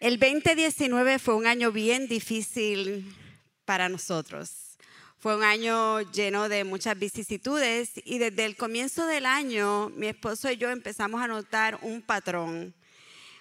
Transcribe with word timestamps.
El 0.00 0.18
2019 0.18 1.18
fue 1.18 1.34
un 1.34 1.46
año 1.46 1.72
bien 1.72 2.08
difícil 2.08 3.14
para 3.66 3.90
nosotros. 3.90 4.78
Fue 5.18 5.36
un 5.36 5.42
año 5.42 6.00
lleno 6.10 6.48
de 6.48 6.64
muchas 6.64 6.98
vicisitudes 6.98 7.90
y 8.06 8.16
desde 8.16 8.46
el 8.46 8.56
comienzo 8.56 9.04
del 9.04 9.26
año 9.26 9.90
mi 9.90 10.06
esposo 10.06 10.50
y 10.50 10.56
yo 10.56 10.70
empezamos 10.70 11.20
a 11.20 11.26
notar 11.26 11.78
un 11.82 12.00
patrón. 12.00 12.74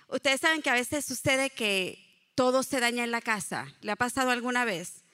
Ustedes 0.10 0.42
saben 0.42 0.62
que 0.62 0.70
a 0.70 0.74
veces 0.74 1.06
sucede 1.06 1.50
que 1.50 1.98
todo 2.36 2.62
se 2.62 2.82
daña 2.82 3.06
en 3.06 3.12
la 3.12 3.22
casa. 3.22 3.74
¿Le 3.80 3.94
ha 3.94 3.96
pasado 3.96 4.32
alguna 4.32 4.66
vez? 4.66 5.06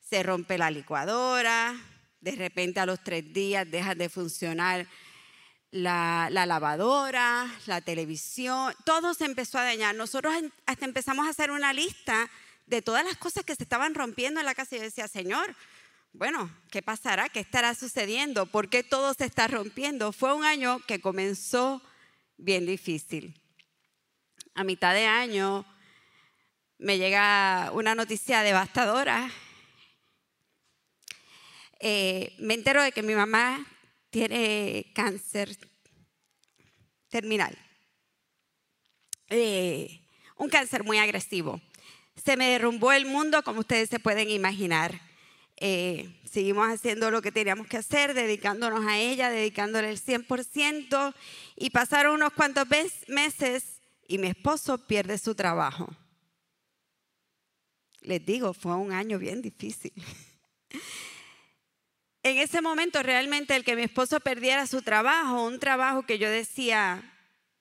Se 0.00 0.22
rompe 0.22 0.56
la 0.56 0.70
licuadora, 0.70 1.76
de 2.22 2.30
repente 2.30 2.80
a 2.80 2.86
los 2.86 3.04
tres 3.04 3.30
días 3.30 3.70
deja 3.70 3.94
de 3.94 4.08
funcionar 4.08 4.86
la, 5.74 6.30
lavadora, 6.30 7.52
la 7.66 7.80
televisión, 7.80 8.72
todo 8.84 9.12
se 9.12 9.24
empezó 9.24 9.58
a 9.58 9.64
dañar. 9.64 9.96
Nosotros 9.96 10.32
hasta 10.66 10.84
empezamos 10.84 11.26
a 11.26 11.30
hacer 11.30 11.50
una 11.50 11.72
lista 11.72 12.30
de 12.66 12.80
todas 12.80 13.04
las 13.04 13.16
cosas 13.16 13.44
que 13.44 13.56
se 13.56 13.64
estaban 13.64 13.96
rompiendo 13.96 14.38
en 14.38 14.46
la 14.46 14.54
casa 14.54 14.76
y 14.76 14.78
yo 14.78 14.84
decía, 14.84 15.08
Señor, 15.08 15.56
bueno, 16.12 16.48
¿qué 16.70 16.80
pasará? 16.80 17.28
¿Qué 17.28 17.40
estará 17.40 17.74
sucediendo? 17.74 18.46
¿Por 18.46 18.68
qué 18.68 18.84
todo 18.84 19.14
se 19.14 19.24
está 19.24 19.48
rompiendo? 19.48 20.12
Fue 20.12 20.32
un 20.32 20.44
año 20.44 20.78
que 20.86 21.00
comenzó 21.00 21.82
bien 22.36 22.66
difícil. 22.66 23.42
A 24.54 24.62
mitad 24.62 24.94
de 24.94 25.06
año 25.06 25.66
me 26.78 26.98
llega 26.98 27.72
una 27.72 27.96
noticia 27.96 28.42
devastadora. 28.42 29.28
Eh, 31.80 32.32
me 32.38 32.54
entero 32.54 32.80
de 32.80 32.92
que 32.92 33.02
mi 33.02 33.14
mamá 33.14 33.66
tiene 34.14 34.92
cáncer 34.94 35.58
terminal. 37.08 37.58
Eh, 39.28 40.06
un 40.36 40.48
cáncer 40.48 40.84
muy 40.84 40.98
agresivo. 40.98 41.60
Se 42.24 42.36
me 42.36 42.50
derrumbó 42.50 42.92
el 42.92 43.06
mundo, 43.06 43.42
como 43.42 43.58
ustedes 43.58 43.90
se 43.90 43.98
pueden 43.98 44.30
imaginar. 44.30 45.00
Eh, 45.56 46.20
seguimos 46.30 46.68
haciendo 46.68 47.10
lo 47.10 47.22
que 47.22 47.32
teníamos 47.32 47.66
que 47.66 47.78
hacer, 47.78 48.14
dedicándonos 48.14 48.86
a 48.86 49.00
ella, 49.00 49.30
dedicándole 49.30 49.90
el 49.90 50.00
100%. 50.00 51.12
Y 51.56 51.70
pasaron 51.70 52.14
unos 52.14 52.32
cuantos 52.34 52.68
meses 53.08 53.80
y 54.06 54.18
mi 54.18 54.28
esposo 54.28 54.78
pierde 54.86 55.18
su 55.18 55.34
trabajo. 55.34 55.88
Les 58.02 58.24
digo, 58.24 58.54
fue 58.54 58.76
un 58.76 58.92
año 58.92 59.18
bien 59.18 59.42
difícil. 59.42 59.92
en 62.24 62.38
ese 62.38 62.62
momento 62.62 63.02
realmente 63.02 63.54
el 63.54 63.64
que 63.64 63.76
mi 63.76 63.82
esposo 63.82 64.18
perdiera 64.18 64.66
su 64.66 64.80
trabajo, 64.80 65.44
un 65.44 65.60
trabajo 65.60 66.04
que 66.04 66.18
yo 66.18 66.30
decía, 66.30 67.12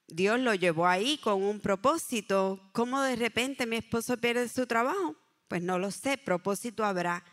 Dios 0.08 0.40
lo 0.40 0.56
llevó 0.56 0.88
ahí 0.88 1.18
con 1.18 1.44
un 1.44 1.60
propósito, 1.60 2.62
¿cómo 2.72 3.02
de 3.02 3.18
repente 3.18 3.66
mi 3.66 3.76
esposo 3.76 4.16
pierde 4.16 4.48
su 4.48 4.66
trabajo? 4.66 5.18
Pues 5.50 5.62
no 5.62 5.80
lo 5.80 5.92
sé, 5.92 6.18
propósito 6.18 6.86
habrá. 6.86 7.26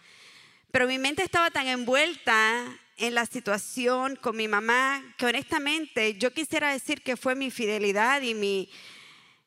Pero 0.72 0.88
mi 0.88 0.98
mente 0.98 1.22
estaba 1.22 1.52
tan 1.52 1.68
envuelta 1.68 2.64
en 2.96 3.14
la 3.14 3.26
situación 3.26 4.16
con 4.16 4.36
mi 4.36 4.48
mamá 4.48 5.00
que 5.16 5.26
honestamente 5.26 6.14
yo 6.14 6.32
quisiera 6.32 6.72
decir 6.72 7.00
que 7.00 7.16
fue 7.16 7.36
mi 7.36 7.52
fidelidad 7.52 8.22
y 8.22 8.34
mi, 8.34 8.68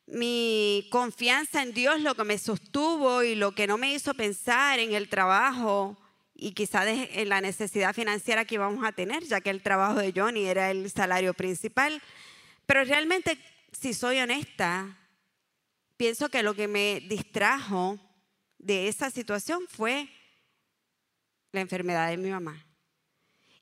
mi 0.06 0.88
confianza 0.90 1.62
en 1.62 1.74
Dios 1.74 2.00
lo 2.00 2.14
que 2.14 2.24
me 2.24 2.38
sostuvo 2.38 3.22
y 3.22 3.34
lo 3.34 3.54
que 3.54 3.66
no 3.66 3.76
me 3.76 3.92
hizo 3.92 4.14
pensar 4.14 4.78
en 4.78 4.94
el 4.94 5.10
trabajo 5.10 5.98
y 6.34 6.52
quizás 6.52 6.86
en 6.88 7.28
la 7.28 7.40
necesidad 7.40 7.94
financiera 7.94 8.44
que 8.44 8.56
íbamos 8.56 8.84
a 8.84 8.92
tener, 8.92 9.24
ya 9.24 9.40
que 9.40 9.50
el 9.50 9.62
trabajo 9.62 10.00
de 10.00 10.12
Johnny 10.14 10.46
era 10.46 10.70
el 10.70 10.90
salario 10.90 11.32
principal. 11.32 12.02
Pero 12.66 12.84
realmente, 12.84 13.38
si 13.72 13.94
soy 13.94 14.18
honesta, 14.18 14.98
pienso 15.96 16.28
que 16.28 16.42
lo 16.42 16.54
que 16.54 16.66
me 16.66 17.00
distrajo 17.08 17.98
de 18.58 18.88
esa 18.88 19.10
situación 19.10 19.64
fue 19.68 20.08
la 21.52 21.60
enfermedad 21.60 22.08
de 22.08 22.16
mi 22.16 22.30
mamá. 22.30 22.66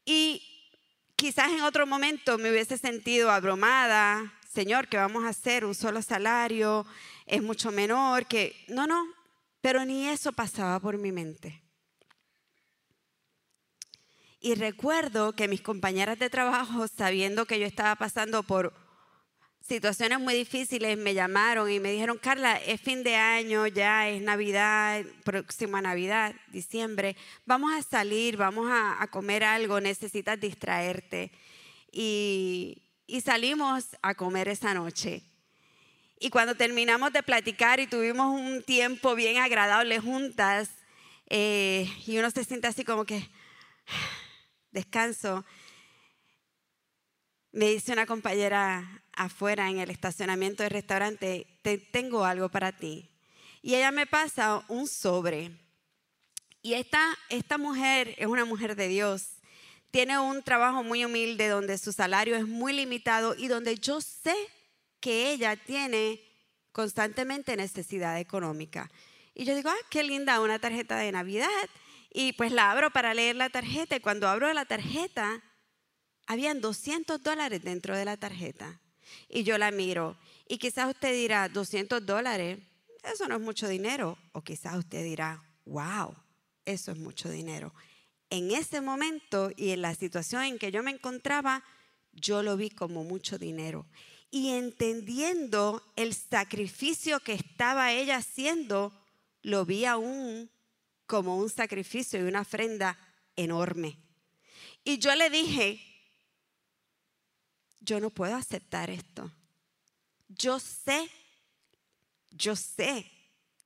Y 0.04 0.42
quizás 1.16 1.52
en 1.52 1.61
otro 1.61 1.86
momento 1.86 2.38
me 2.38 2.50
hubiese 2.50 2.78
sentido 2.78 3.30
abrumada, 3.30 4.32
Señor, 4.52 4.88
¿qué 4.88 4.96
vamos 4.96 5.24
a 5.24 5.28
hacer? 5.28 5.64
Un 5.64 5.74
solo 5.74 6.02
salario 6.02 6.86
es 7.27 7.42
mucho 7.42 7.70
menor, 7.70 8.27
que 8.27 8.64
no, 8.68 8.86
no, 8.86 9.06
pero 9.61 9.84
ni 9.84 10.08
eso 10.08 10.32
pasaba 10.32 10.80
por 10.80 10.98
mi 10.98 11.12
mente. 11.12 11.62
Y 14.45 14.57
recuerdo 14.57 15.35
que 15.36 15.47
mis 15.47 15.63
compañeras 15.63 16.19
de 16.19 16.29
trabajo, 16.29 16.89
sabiendo 16.89 17.47
que 17.47 17.61
yo 17.61 17.67
estaba 17.67 17.95
pasando 17.95 18.42
por 18.42 18.75
situaciones 19.61 20.19
muy 20.19 20.35
difíciles, 20.35 20.98
me 20.98 21.14
llamaron 21.14 21.70
y 21.70 21.79
me 21.79 21.92
dijeron, 21.92 22.19
Carla, 22.19 22.57
es 22.57 22.80
fin 22.80 23.05
de 23.05 23.14
año, 23.14 23.69
ya 23.69 24.08
es 24.08 24.20
Navidad, 24.20 25.05
próxima 25.23 25.80
Navidad, 25.80 26.35
diciembre, 26.48 27.17
vamos 27.47 27.73
a 27.73 27.83
salir, 27.83 28.36
vamos 28.36 28.69
a, 28.69 29.07
comer 29.13 29.45
algo, 29.45 29.80
necesitas 29.80 30.41
distraerte. 30.41 31.30
Y, 31.92 32.83
salimos 33.24 33.97
a 34.03 34.17
comer 34.17 34.48
esa 34.48 34.74
noche. 34.74 35.23
Y 36.19 36.30
cuando 36.30 36.57
terminamos 36.57 37.13
de 37.13 37.23
platicar 37.23 37.79
y 37.79 37.86
tuvimos 37.86 38.27
un 38.35 38.64
tiempo 38.64 39.14
bien 39.14 39.41
agradable 39.41 40.01
juntas, 40.01 40.69
eh, 41.29 41.89
y 42.09 42.19
uno 42.19 42.29
se 42.33 42.42
siente 42.42 42.67
así 42.67 42.85
como 42.85 43.05
que 43.05 43.30
descanso, 44.72 45.44
me 47.52 47.70
dice 47.70 47.92
una 47.92 48.06
compañera 48.06 49.02
afuera 49.14 49.68
en 49.68 49.78
el 49.78 49.90
estacionamiento 49.90 50.62
del 50.62 50.70
restaurante, 50.70 51.46
tengo 51.92 52.24
algo 52.24 52.48
para 52.48 52.72
ti. 52.72 53.08
Y 53.61 53.74
ella 53.74 53.92
me 53.92 54.06
pasa 54.06 54.64
un 54.68 54.88
sobre. 54.88 55.52
Y 56.62 56.74
esta, 56.74 57.16
esta 57.28 57.58
mujer 57.58 58.14
es 58.18 58.27
una 58.27 58.44
mujer 58.44 58.74
de 58.74 58.88
Dios. 58.88 59.36
Tiene 59.90 60.18
un 60.18 60.42
trabajo 60.42 60.82
muy 60.82 61.05
humilde 61.05 61.48
donde 61.48 61.77
su 61.77 61.92
salario 61.92 62.34
es 62.34 62.46
muy 62.48 62.72
limitado 62.72 63.34
y 63.36 63.48
donde 63.48 63.77
yo 63.77 64.00
sé 64.00 64.34
que 65.00 65.32
ella 65.32 65.56
tiene 65.56 66.20
constantemente 66.72 67.56
necesidad 67.56 68.18
económica. 68.18 68.90
Y 69.34 69.44
yo 69.44 69.55
digo, 69.55 69.68
ah, 69.68 69.86
qué 69.90 70.02
linda 70.02 70.40
una 70.40 70.58
tarjeta 70.58 70.96
de 70.96 71.12
Navidad. 71.12 71.48
Y 72.12 72.33
pues 72.34 72.52
la 72.52 72.70
abro 72.70 72.90
para 72.90 73.14
leer 73.14 73.36
la 73.36 73.48
tarjeta 73.48 73.96
y 73.96 74.00
cuando 74.00 74.28
abro 74.28 74.52
la 74.52 74.67
tarjeta, 74.67 75.42
habían 76.27 76.61
200 76.61 77.23
dólares 77.23 77.62
dentro 77.62 77.96
de 77.96 78.05
la 78.05 78.17
tarjeta. 78.17 78.80
Y 79.28 79.45
yo 79.45 79.56
la 79.56 79.70
miro. 79.70 80.18
Y 80.46 80.58
quizás 80.58 80.89
usted 80.89 81.14
dirá, 81.14 81.48
200 81.48 82.05
dólares, 82.05 82.58
eso 83.02 83.28
no 83.28 83.36
es 83.36 83.40
mucho 83.40 83.67
dinero. 83.67 84.18
O 84.33 84.42
quizás 84.42 84.77
usted 84.77 85.02
dirá, 85.05 85.42
wow, 85.64 86.14
eso 86.67 86.92
es 86.92 86.98
mucho 86.98 87.30
dinero. 87.30 87.73
En 88.29 88.50
ese 88.50 88.80
momento 88.80 89.50
y 89.56 89.70
en 89.70 89.83
la 89.83 89.94
situación 89.94 90.44
en 90.44 90.58
que 90.58 90.70
yo 90.70 90.83
me 90.83 90.90
encontraba, 90.90 91.64
yo 92.12 92.42
lo 92.42 92.56
vi 92.56 92.68
como 92.70 93.05
mucho 93.05 93.39
dinero. 93.39 93.86
Y 94.30 94.50
entendiendo 94.50 95.83
el 95.96 96.14
sacrificio 96.14 97.20
que 97.20 97.33
estaba 97.34 97.92
ella 97.92 98.17
haciendo, 98.17 98.92
lo 99.42 99.64
vi 99.64 99.84
aún 99.84 100.50
como 101.12 101.36
un 101.36 101.50
sacrificio 101.50 102.18
y 102.18 102.23
una 102.23 102.40
ofrenda 102.40 102.96
enorme. 103.36 103.98
Y 104.83 104.96
yo 104.96 105.14
le 105.14 105.28
dije, 105.28 105.78
yo 107.80 108.00
no 108.00 108.08
puedo 108.08 108.34
aceptar 108.34 108.89
esto. 108.89 109.30
Yo 110.27 110.58
sé, 110.58 111.11
yo 112.30 112.56
sé 112.56 113.12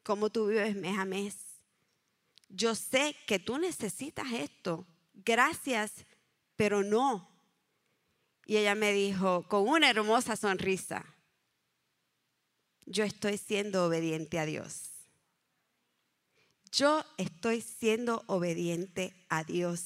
cómo 0.03 0.29
tú 0.29 0.49
vives 0.49 0.75
mes 0.75 0.99
a 0.99 1.05
mes. 1.05 1.37
Yo 2.49 2.75
sé 2.75 3.15
que 3.29 3.39
tú 3.39 3.59
necesitas 3.59 4.27
esto. 4.33 4.84
Gracias, 5.15 6.05
pero 6.57 6.83
no. 6.83 7.31
Y 8.45 8.57
ella 8.57 8.75
me 8.75 8.93
dijo 8.93 9.47
con 9.47 9.69
una 9.69 9.89
hermosa 9.89 10.34
sonrisa, 10.34 11.07
yo 12.87 13.05
estoy 13.05 13.39
siendo 13.39 13.87
obediente 13.87 14.41
a 14.41 14.47
Dios. 14.47 14.96
Yo 16.72 17.04
estoy 17.16 17.60
siendo 17.60 18.22
obediente 18.27 19.15
a 19.28 19.45
Dios. 19.45 19.84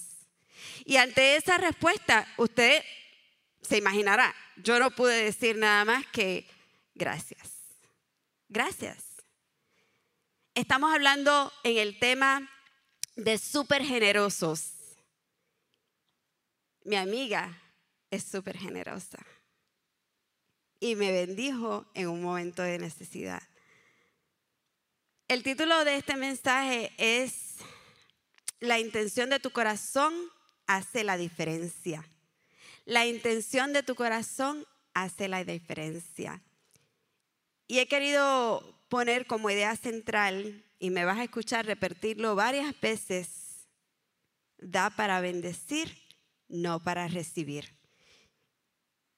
Y 0.84 0.96
ante 0.96 1.36
esa 1.36 1.58
respuesta, 1.58 2.26
usted 2.36 2.82
se 3.62 3.78
imaginará, 3.78 4.34
yo 4.56 4.78
no 4.78 4.90
pude 4.90 5.24
decir 5.24 5.56
nada 5.56 5.84
más 5.84 6.06
que 6.06 6.46
gracias. 6.94 7.50
Gracias. 8.48 9.04
Estamos 10.54 10.92
hablando 10.92 11.52
en 11.62 11.78
el 11.78 11.98
tema 11.98 12.50
de 13.14 13.38
súper 13.38 13.84
generosos. 13.84 14.72
Mi 16.84 16.96
amiga 16.96 17.62
es 18.10 18.24
súper 18.24 18.56
generosa 18.56 19.18
y 20.80 20.96
me 20.96 21.12
bendijo 21.12 21.86
en 21.94 22.08
un 22.08 22.22
momento 22.22 22.62
de 22.62 22.78
necesidad. 22.78 23.42
El 25.30 25.44
título 25.44 25.84
de 25.84 25.94
este 25.94 26.16
mensaje 26.16 26.90
es 26.98 27.58
La 28.58 28.80
intención 28.80 29.30
de 29.30 29.38
tu 29.38 29.52
corazón 29.52 30.12
hace 30.66 31.04
la 31.04 31.16
diferencia. 31.16 32.04
La 32.84 33.06
intención 33.06 33.72
de 33.72 33.84
tu 33.84 33.94
corazón 33.94 34.66
hace 34.92 35.28
la 35.28 35.44
diferencia. 35.44 36.42
Y 37.68 37.78
he 37.78 37.86
querido 37.86 38.82
poner 38.88 39.28
como 39.28 39.50
idea 39.50 39.76
central, 39.76 40.64
y 40.80 40.90
me 40.90 41.04
vas 41.04 41.18
a 41.18 41.22
escuchar 41.22 41.64
repetirlo 41.64 42.34
varias 42.34 42.80
veces, 42.80 43.68
da 44.58 44.90
para 44.90 45.20
bendecir, 45.20 45.96
no 46.48 46.82
para 46.82 47.06
recibir. 47.06 47.72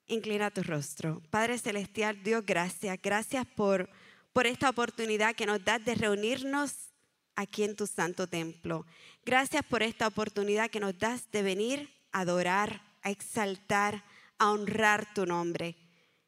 Inclina 0.08 0.50
tu 0.50 0.62
rostro. 0.62 1.22
Padre 1.30 1.56
Celestial, 1.56 2.22
Dios, 2.22 2.44
gracias. 2.44 3.00
Gracias 3.00 3.46
por, 3.46 3.88
por 4.32 4.46
esta 4.46 4.70
oportunidad 4.70 5.34
que 5.34 5.46
nos 5.46 5.64
das 5.64 5.84
de 5.84 5.94
reunirnos 5.94 6.92
aquí 7.36 7.64
en 7.64 7.76
tu 7.76 7.86
santo 7.86 8.26
templo. 8.26 8.86
Gracias 9.24 9.64
por 9.64 9.82
esta 9.82 10.06
oportunidad 10.06 10.70
que 10.70 10.80
nos 10.80 10.98
das 10.98 11.30
de 11.30 11.42
venir 11.42 11.90
a 12.12 12.20
adorar, 12.20 12.82
a 13.02 13.10
exaltar, 13.10 14.04
a 14.38 14.50
honrar 14.50 15.12
tu 15.14 15.26
nombre. 15.26 15.76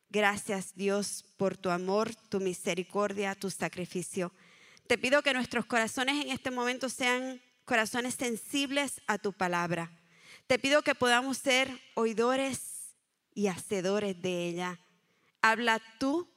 Gracias 0.09 0.75
Dios 0.75 1.25
por 1.37 1.57
tu 1.57 1.71
amor, 1.71 2.15
tu 2.15 2.41
misericordia, 2.41 3.35
tu 3.35 3.51
sacrificio. 3.51 4.33
Te 4.87 4.99
pido 4.99 5.23
que 5.23 5.35
nuestros 5.35 5.65
corazones 5.65 6.25
en 6.25 6.31
este 6.31 6.51
momento 6.51 6.89
sean 6.89 7.41
corazones 7.65 8.15
sensibles 8.15 9.01
a 9.07 9.19
tu 9.19 9.33
palabra. 9.33 9.91
Te 10.47 10.59
pido 10.59 10.83
que 10.83 10.95
podamos 10.95 11.39
ser 11.39 11.71
oidores 11.95 12.95
y 13.35 13.47
hacedores 13.47 14.21
de 14.21 14.47
ella. 14.47 14.79
Habla 15.41 15.81
tú 15.99 16.34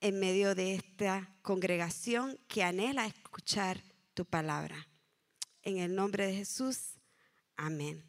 en 0.00 0.20
medio 0.20 0.54
de 0.54 0.74
esta 0.74 1.28
congregación 1.42 2.38
que 2.48 2.62
anhela 2.62 3.06
escuchar 3.06 3.82
tu 4.14 4.24
palabra. 4.24 4.88
En 5.62 5.78
el 5.78 5.94
nombre 5.94 6.26
de 6.26 6.34
Jesús, 6.34 6.94
amén. 7.56 8.04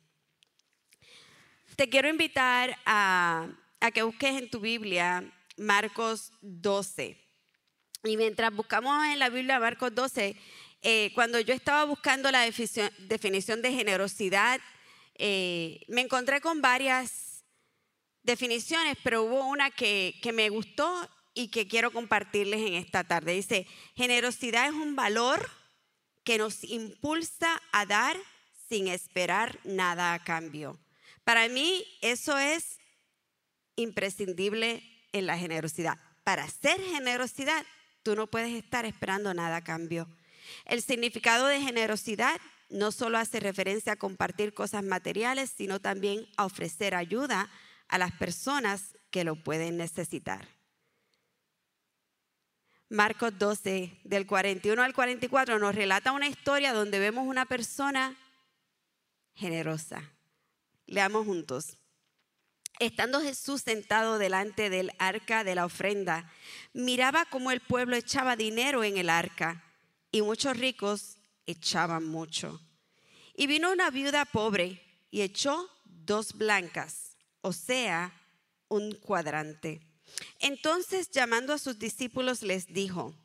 Te 1.75 1.89
quiero 1.89 2.09
invitar 2.09 2.77
a, 2.85 3.47
que 3.93 4.03
busques 4.03 4.35
en 4.35 4.49
tu 4.49 4.59
Biblia 4.59 5.31
Marcos 5.57 6.31
12. 6.41 7.17
Y 8.03 8.17
mientras 8.17 8.53
buscamos 8.53 9.05
en 9.07 9.19
la 9.19 9.29
Biblia 9.29 9.59
Marcos 9.59 9.93
12, 9.93 10.35
eh, 10.81 11.11
cuando 11.15 11.39
yo 11.39 11.53
estaba 11.53 11.83
buscando 11.85 12.31
la 12.31 12.41
definición, 12.41 13.61
de 13.61 13.71
generosidad, 13.73 14.61
eh, 15.15 15.81
me 15.87 16.01
encontré 16.01 16.39
con 16.39 16.61
varias 16.61 17.43
definiciones, 18.23 18.97
pero 19.03 19.23
hubo 19.23 19.45
una 19.45 19.71
que, 19.71 20.15
que 20.21 20.31
me 20.31 20.49
gustó 20.49 21.09
y 21.33 21.49
que 21.49 21.67
quiero 21.67 21.91
compartirles 21.91 22.61
en 22.61 22.73
esta 22.73 23.03
tarde. 23.03 23.33
Dice, 23.33 23.67
generosidad 23.95 24.67
es 24.67 24.73
un 24.73 24.95
valor 24.95 25.49
que 26.23 26.37
nos 26.37 26.63
impulsa 26.63 27.61
a 27.71 27.85
dar 27.85 28.17
sin 28.67 28.87
esperar 28.87 29.59
nada 29.63 30.13
a 30.13 30.23
cambio. 30.23 30.79
Para 31.23 31.47
mí 31.47 31.85
eso 32.01 32.37
es 32.37 32.79
imprescindible 33.75 34.83
en 35.11 35.25
la 35.25 35.37
generosidad. 35.37 35.97
Para 36.23 36.47
ser 36.47 36.79
generosidad, 36.81 37.65
tú 38.03 38.15
no 38.15 38.27
puedes 38.27 38.53
estar 38.53 38.85
esperando 38.85 39.33
nada 39.33 39.57
a 39.57 39.63
cambio. 39.63 40.07
El 40.65 40.81
significado 40.81 41.47
de 41.47 41.61
generosidad 41.61 42.39
no 42.69 42.91
solo 42.91 43.17
hace 43.17 43.39
referencia 43.39 43.93
a 43.93 43.97
compartir 43.97 44.53
cosas 44.53 44.83
materiales, 44.83 45.51
sino 45.55 45.79
también 45.79 46.27
a 46.37 46.45
ofrecer 46.45 46.93
ayuda 46.93 47.49
a 47.87 47.97
las 47.97 48.11
personas 48.11 48.95
que 49.09 49.23
lo 49.23 49.35
pueden 49.35 49.77
necesitar. 49.77 50.47
Marcos 52.89 53.37
12, 53.37 53.99
del 54.03 54.25
41 54.25 54.81
al 54.81 54.95
44, 54.95 55.59
nos 55.59 55.75
relata 55.75 56.11
una 56.11 56.27
historia 56.27 56.73
donde 56.73 56.97
vemos 56.97 57.27
una 57.27 57.45
persona 57.45 58.17
generosa. 59.35 60.11
Leamos 60.87 61.25
juntos. 61.27 61.77
Estando 62.79 63.21
Jesús 63.21 63.61
sentado 63.61 64.17
delante 64.17 64.71
del 64.71 64.91
arca 64.97 65.43
de 65.43 65.53
la 65.53 65.65
ofrenda, 65.65 66.31
miraba 66.73 67.25
cómo 67.25 67.51
el 67.51 67.59
pueblo 67.59 67.95
echaba 67.95 68.35
dinero 68.35 68.83
en 68.83 68.97
el 68.97 69.11
arca 69.11 69.63
y 70.11 70.23
muchos 70.23 70.57
ricos 70.57 71.17
echaban 71.45 72.05
mucho. 72.05 72.59
Y 73.35 73.45
vino 73.45 73.71
una 73.71 73.91
viuda 73.91 74.25
pobre 74.25 74.81
y 75.11 75.21
echó 75.21 75.69
dos 75.85 76.33
blancas, 76.33 77.17
o 77.41 77.53
sea, 77.53 78.19
un 78.67 78.93
cuadrante. 78.95 79.88
Entonces 80.39 81.09
llamando 81.11 81.53
a 81.53 81.57
sus 81.57 81.79
discípulos 81.79 82.41
les 82.41 82.67
dijo, 82.67 83.15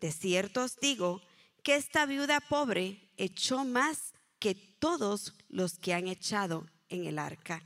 de 0.00 0.12
cierto 0.12 0.62
os 0.62 0.76
digo 0.76 1.22
que 1.62 1.74
esta 1.74 2.06
viuda 2.06 2.40
pobre 2.40 3.10
echó 3.16 3.64
más 3.64 4.14
que 4.38 4.54
todos 4.54 5.34
los 5.48 5.78
que 5.78 5.94
han 5.94 6.08
echado 6.08 6.66
en 6.88 7.06
el 7.06 7.18
arca, 7.18 7.62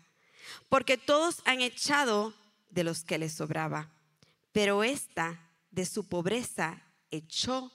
porque 0.69 0.97
todos 0.97 1.43
han 1.45 1.61
echado 1.61 2.35
de 2.71 2.85
los 2.85 3.05
que 3.05 3.19
les 3.19 3.35
sobraba, 3.35 3.93
pero 4.53 4.83
esta 4.83 5.51
de 5.71 5.87
su 5.87 6.09
pobreza 6.09 6.83
echó 7.11 7.71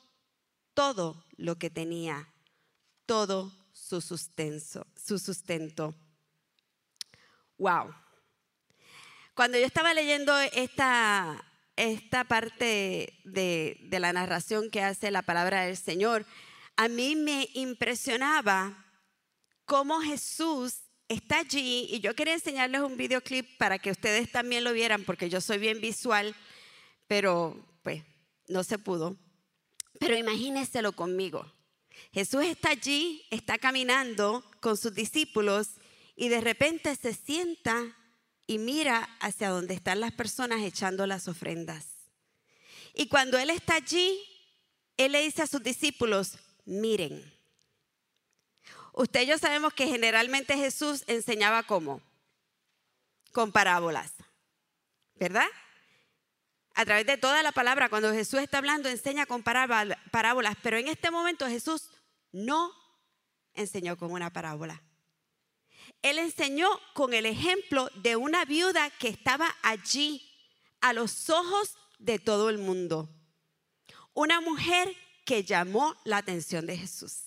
todo 0.74 1.24
lo 1.38 1.58
que 1.58 1.70
tenía, 1.70 2.34
todo 3.06 3.52
su 3.72 4.02
sustento. 4.02 4.86
Su 4.96 5.18
sustento. 5.18 5.96
Wow. 7.58 7.94
Cuando 9.38 9.60
yo 9.60 9.68
estaba 9.68 9.94
leyendo 9.94 10.36
esta, 10.40 11.46
esta 11.76 12.24
parte 12.24 13.22
de, 13.24 13.78
de 13.82 14.00
la 14.00 14.12
narración 14.12 14.72
que 14.72 14.82
hace 14.82 15.12
la 15.12 15.22
palabra 15.22 15.68
del 15.68 15.78
Señor, 15.78 16.26
a 16.76 16.88
mí 16.88 17.16
me 17.16 17.48
impresionaba 17.54 18.84
cómo 19.66 20.02
Jesús 20.02 20.80
está 21.08 21.38
allí 21.38 21.86
y 21.92 22.00
yo 22.00 22.16
quería 22.16 22.34
enseñarles 22.34 22.82
un 22.82 22.98
videoclip 22.98 23.60
para 23.60 23.78
que 23.78 23.92
ustedes 23.92 24.32
también 24.32 24.64
lo 24.64 24.74
vieran 24.74 25.04
porque 25.04 25.30
yo 25.30 25.40
soy 25.40 25.60
bien 25.60 25.82
visual, 25.82 26.36
pero 27.06 27.64
pues 27.84 28.04
no 28.48 28.64
se 28.64 28.80
pudo. 28.80 29.18
Pero 30.00 30.18
imagínenselo 30.18 30.94
conmigo. 30.94 31.46
Jesús 32.12 32.44
está 32.44 32.70
allí, 32.70 33.24
está 33.30 33.60
caminando 33.60 34.44
con 34.62 34.78
sus 34.78 34.96
discípulos 34.96 35.76
y 36.16 36.30
de 36.30 36.42
repente 36.42 36.96
se 36.96 37.14
sienta 37.14 37.96
y 38.48 38.58
mira 38.58 39.10
hacia 39.20 39.50
donde 39.50 39.74
están 39.74 40.00
las 40.00 40.14
personas 40.14 40.62
echando 40.62 41.06
las 41.06 41.28
ofrendas. 41.28 41.86
Y 42.94 43.10
cuando 43.10 43.38
Él 43.38 43.50
está 43.50 43.76
allí, 43.76 44.20
Él 44.96 45.12
le 45.12 45.22
dice 45.22 45.44
a 45.44 45.48
sus 45.48 45.62
discípulos, 45.62 46.40
miren. 46.66 47.34
Usted 48.94 49.22
y 49.22 49.26
yo 49.28 49.38
sabemos 49.38 49.74
que 49.74 49.86
generalmente 49.86 50.58
Jesús 50.58 51.04
enseñaba 51.06 51.62
cómo? 51.64 52.02
Con 53.32 53.52
parábolas, 53.52 54.14
¿verdad? 55.16 55.46
A 56.74 56.86
través 56.86 57.06
de 57.06 57.18
toda 57.18 57.44
la 57.44 57.52
palabra, 57.52 57.90
cuando 57.90 58.12
Jesús 58.14 58.40
está 58.40 58.58
hablando, 58.60 58.90
enseña 58.90 59.26
con 59.26 59.44
parábolas, 59.44 60.58
pero 60.64 60.78
en 60.78 60.88
este 60.88 61.12
momento 61.12 61.48
Jesús 61.48 61.90
no 62.32 62.72
enseñó 63.54 63.98
con 63.98 64.12
una 64.12 64.32
parábola. 64.32 64.82
Él 66.10 66.20
enseñó 66.20 66.70
con 66.94 67.14
el 67.14 67.26
ejemplo 67.26 67.90
de 67.96 68.16
una 68.16 68.46
viuda 68.46 68.90
que 68.92 69.10
estaba 69.10 69.54
allí 69.62 70.24
a 70.80 70.94
los 70.94 71.30
ojos 71.30 71.76
de 72.00 72.18
todo 72.18 72.50
el 72.50 72.60
mundo. 72.60 73.10
Una 74.14 74.40
mujer 74.40 74.96
que 75.26 75.44
llamó 75.44 75.98
la 76.06 76.18
atención 76.18 76.66
de 76.66 76.78
Jesús. 76.78 77.24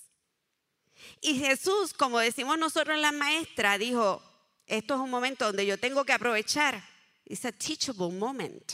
Y 1.20 1.38
Jesús, 1.38 1.92
como 1.92 2.20
decimos 2.20 2.56
nosotros 2.56 2.94
en 2.94 3.02
la 3.02 3.12
maestra, 3.12 3.76
dijo, 3.76 4.22
esto 4.66 4.94
es 4.94 5.00
un 5.00 5.10
momento 5.10 5.44
donde 5.44 5.66
yo 5.66 5.78
tengo 5.78 6.06
que 6.06 6.14
aprovechar. 6.14 6.82
It's 7.26 7.44
a 7.44 7.52
teachable 7.52 8.10
moment. 8.10 8.72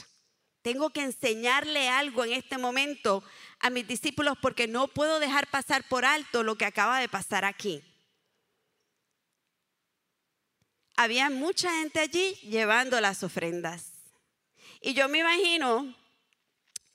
Tengo 0.63 0.91
que 0.91 1.03
enseñarle 1.03 1.89
algo 1.89 2.25
en 2.25 2.35
este 2.35 2.59
momento 2.59 3.25
a 3.59 3.71
mis 3.71 3.89
discípulos 3.89 4.39
porque 4.41 4.69
no 4.69 4.87
puedo 4.87 5.19
dejar 5.19 5.49
pasar 5.49 5.83
por 5.89 6.05
alto 6.05 6.45
lo 6.45 6.57
que 6.57 6.65
acaba 6.65 7.01
de 7.01 7.09
pasar 7.09 7.45
aquí 7.45 7.83
había 10.97 11.31
mucha 11.31 11.71
gente 11.79 12.00
allí 12.00 12.35
llevando 12.43 13.00
las 13.00 13.23
ofrendas. 13.23 13.93
Y 14.81 14.95
yo 14.95 15.09
me 15.09 15.19
imagino 15.19 15.95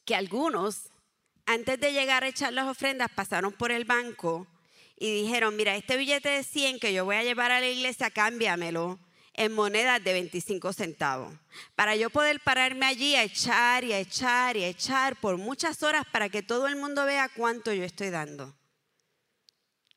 que 0.06 0.16
algunos, 0.16 0.90
antes 1.46 1.80
de 1.80 1.94
llegar 1.94 2.24
a 2.24 2.28
echar 2.28 2.54
las 2.54 2.68
ofrendas, 2.68 3.10
pasaron 3.14 3.54
por 3.54 3.72
el 3.72 3.86
banco 3.86 4.48
y 4.98 5.24
dijeron, 5.24 5.56
mira, 5.56 5.76
este 5.76 5.98
billete 5.98 6.30
de 6.30 6.44
100 6.44 6.80
que 6.80 6.94
yo 6.94 7.06
voy 7.06 7.16
a 7.16 7.24
llevar 7.24 7.52
a 7.52 7.60
la 7.60 7.68
iglesia, 7.68 8.10
cámbiamelo 8.10 9.00
en 9.34 9.54
monedas 9.54 10.04
de 10.04 10.14
25 10.14 10.74
centavos, 10.74 11.34
para 11.76 11.96
yo 11.96 12.10
poder 12.10 12.42
pararme 12.42 12.86
allí 12.86 13.16
a 13.16 13.24
echar 13.24 13.84
y 13.84 13.94
a 13.94 14.00
echar 14.00 14.58
y 14.58 14.64
a 14.64 14.68
echar 14.68 15.16
por 15.16 15.38
muchas 15.38 15.84
horas 15.84 16.06
para 16.12 16.30
que 16.30 16.44
todo 16.44 16.68
el 16.68 16.76
mundo 16.76 17.06
vea 17.06 17.30
cuánto 17.36 17.74
yo 17.74 17.84
estoy 17.84 18.10
dando. 18.10 18.54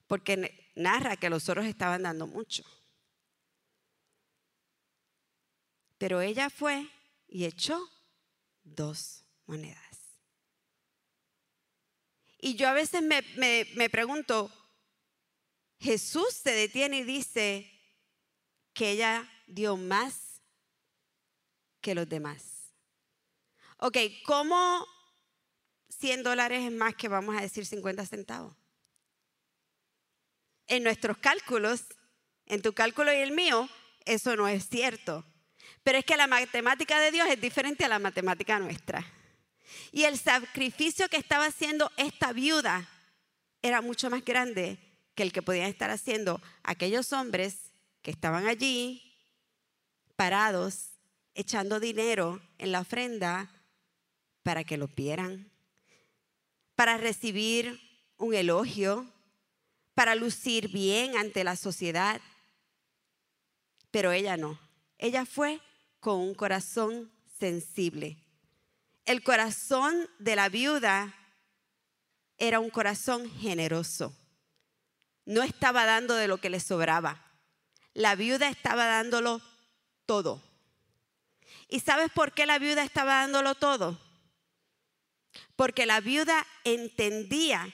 Porque 0.07 0.71
narra 0.77 1.17
que 1.17 1.31
los 1.31 1.49
otros 1.49 1.67
estaban 1.67 2.05
dando 2.05 2.27
mucho. 2.27 2.65
Pero 6.05 6.21
ella 6.21 6.51
fue 6.51 6.87
y 7.29 7.47
echó 7.47 7.81
dos 8.63 9.25
monedas. 9.47 10.21
Y 12.37 12.57
yo 12.57 12.69
a 12.69 12.75
veces 12.75 13.01
me, 13.01 13.23
me, 13.39 13.89
pregunto, 13.89 14.53
Jesús 15.81 16.35
se 16.35 16.51
detiene 16.51 16.99
y 16.99 17.05
dice 17.05 17.73
que 18.75 18.91
ella 18.91 19.27
dio 19.47 19.79
más 19.79 20.43
que 21.81 21.95
los 21.95 22.07
demás. 22.07 22.75
Ok, 23.79 23.97
¿cómo 24.27 24.87
100 25.89 26.23
dólares 26.23 26.65
es 26.65 26.73
más 26.73 26.95
que 26.97 27.09
vamos 27.09 27.35
a 27.35 27.41
decir 27.41 27.65
50 27.65 28.05
centavos. 28.05 28.55
En 30.67 30.83
nuestros 30.83 31.17
cálculos, 31.17 31.87
en 32.45 32.61
tu 32.61 32.75
cálculo 32.75 33.11
y 33.11 33.21
el 33.21 33.33
mío, 33.33 33.71
eso 34.05 34.37
no 34.37 34.47
es 34.49 34.69
cierto. 34.69 35.25
Pero 35.85 35.99
es 35.99 36.05
que 36.05 36.17
la 36.17 36.27
matemática 36.27 36.99
de 36.99 37.13
Dios 37.13 37.29
es 37.29 37.41
diferente 37.41 37.85
a 37.85 37.89
la 37.89 37.99
matemática 37.99 38.59
nuestra. 38.59 39.05
Y 39.93 40.05
el 40.05 40.19
sacrificio 40.19 41.09
que 41.09 41.19
estaba 41.19 41.47
haciendo 41.47 41.93
esta 41.97 42.33
viuda 42.33 42.89
era 43.63 43.81
mucho 43.83 44.11
más 44.11 44.25
grande 44.25 44.79
que 45.15 45.23
el 45.23 45.33
que 45.33 45.43
podían 45.43 45.69
estar 45.69 45.91
haciendo 45.91 46.41
aquellos 46.63 47.13
hombres 47.13 47.73
que 48.03 48.11
estaban 48.11 48.47
allí 48.47 49.03
parados, 50.17 50.91
echando 51.35 51.81
dinero 51.81 52.41
en 52.59 52.73
la 52.73 52.81
ofrenda 52.81 53.51
para 54.43 54.65
que 54.65 54.77
lo 54.77 54.89
vieran, 54.89 55.51
para 56.75 56.97
recibir 56.97 57.81
un 58.17 58.35
elogio, 58.35 59.07
para 59.95 60.15
lucir 60.15 60.69
bien 60.69 61.17
ante 61.17 61.45
la 61.45 61.57
sociedad. 61.57 62.21
Pero 63.91 64.13
ella 64.13 64.37
no. 64.37 64.59
Ella 64.99 65.25
fue 65.25 65.61
con 66.05 66.21
un 66.21 66.35
corazón 66.35 67.11
sensible. 67.41 68.19
El 69.07 69.23
corazón 69.23 70.07
de 70.19 70.37
la 70.37 70.51
viuda 70.51 71.15
era 72.37 72.61
un 72.61 72.69
corazón 72.69 73.31
generoso. 73.41 74.15
No 75.25 75.43
estaba 75.43 75.87
dando 75.87 76.15
de 76.15 76.29
lo 76.29 76.37
que 76.37 76.51
le 76.51 76.61
sobraba. 76.61 77.25
La 77.95 78.17
viuda 78.17 78.51
estaba 78.51 78.85
dándolo 78.85 79.41
todo. 80.05 80.43
¿Y 81.71 81.81
sabes 81.81 82.11
por 82.11 82.33
qué 82.33 82.45
la 82.45 82.59
viuda 82.59 82.85
estaba 82.85 83.23
dándolo 83.23 83.55
todo? 83.55 83.99
Porque 85.57 85.87
la 85.87 86.01
viuda 86.01 86.47
entendía 86.65 87.73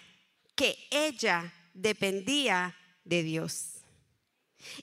que 0.54 0.78
ella 0.92 1.52
dependía 1.74 2.76
de 3.02 3.24
Dios. 3.24 3.80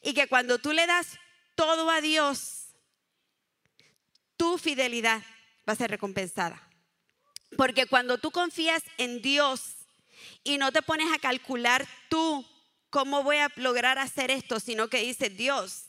Y 0.02 0.14
que 0.14 0.28
cuando 0.28 0.60
tú 0.60 0.74
le 0.74 0.86
das 0.86 1.18
todo 1.56 1.90
a 1.90 2.02
Dios, 2.02 2.57
tu 4.38 4.58
fidelidad 4.58 5.22
va 5.68 5.74
a 5.74 5.76
ser 5.76 5.92
recompensada. 5.92 6.62
Porque 7.56 7.86
cuando 7.86 8.18
tú 8.18 8.32
confías 8.32 8.84
en 8.98 9.22
Dios 9.22 9.76
y 10.44 10.58
no 10.58 10.72
te 10.72 10.82
pones 10.82 11.12
a 11.14 11.20
calcular 11.20 11.88
tú 12.10 12.46
cómo 12.90 13.24
voy 13.24 13.38
a 13.38 13.52
lograr 13.56 14.00
hacer 14.00 14.32
esto, 14.32 14.60
sino 14.60 14.90
que 14.90 15.02
dices, 15.02 15.36
Dios, 15.36 15.86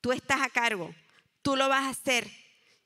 tú 0.00 0.12
estás 0.12 0.40
a 0.42 0.50
cargo, 0.50 0.94
tú 1.42 1.56
lo 1.56 1.68
vas 1.68 1.84
a 1.84 1.90
hacer. 1.90 2.30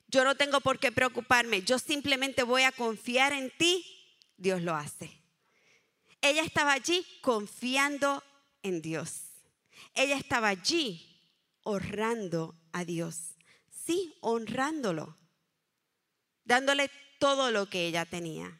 Yo 0.07 0.23
no 0.23 0.35
tengo 0.35 0.61
por 0.61 0.79
qué 0.79 0.91
preocuparme, 0.91 1.63
yo 1.63 1.79
simplemente 1.79 2.43
voy 2.43 2.63
a 2.63 2.71
confiar 2.71 3.33
en 3.33 3.51
ti, 3.57 3.85
Dios 4.37 4.61
lo 4.61 4.75
hace. 4.75 5.21
Ella 6.21 6.43
estaba 6.43 6.73
allí 6.73 7.05
confiando 7.21 8.23
en 8.63 8.81
Dios. 8.81 9.21
Ella 9.93 10.17
estaba 10.17 10.49
allí 10.49 11.21
honrando 11.63 12.55
a 12.71 12.83
Dios. 12.85 13.34
Sí, 13.85 14.17
honrándolo. 14.21 15.15
Dándole 16.43 16.89
todo 17.19 17.51
lo 17.51 17.67
que 17.67 17.87
ella 17.87 18.05
tenía. 18.05 18.59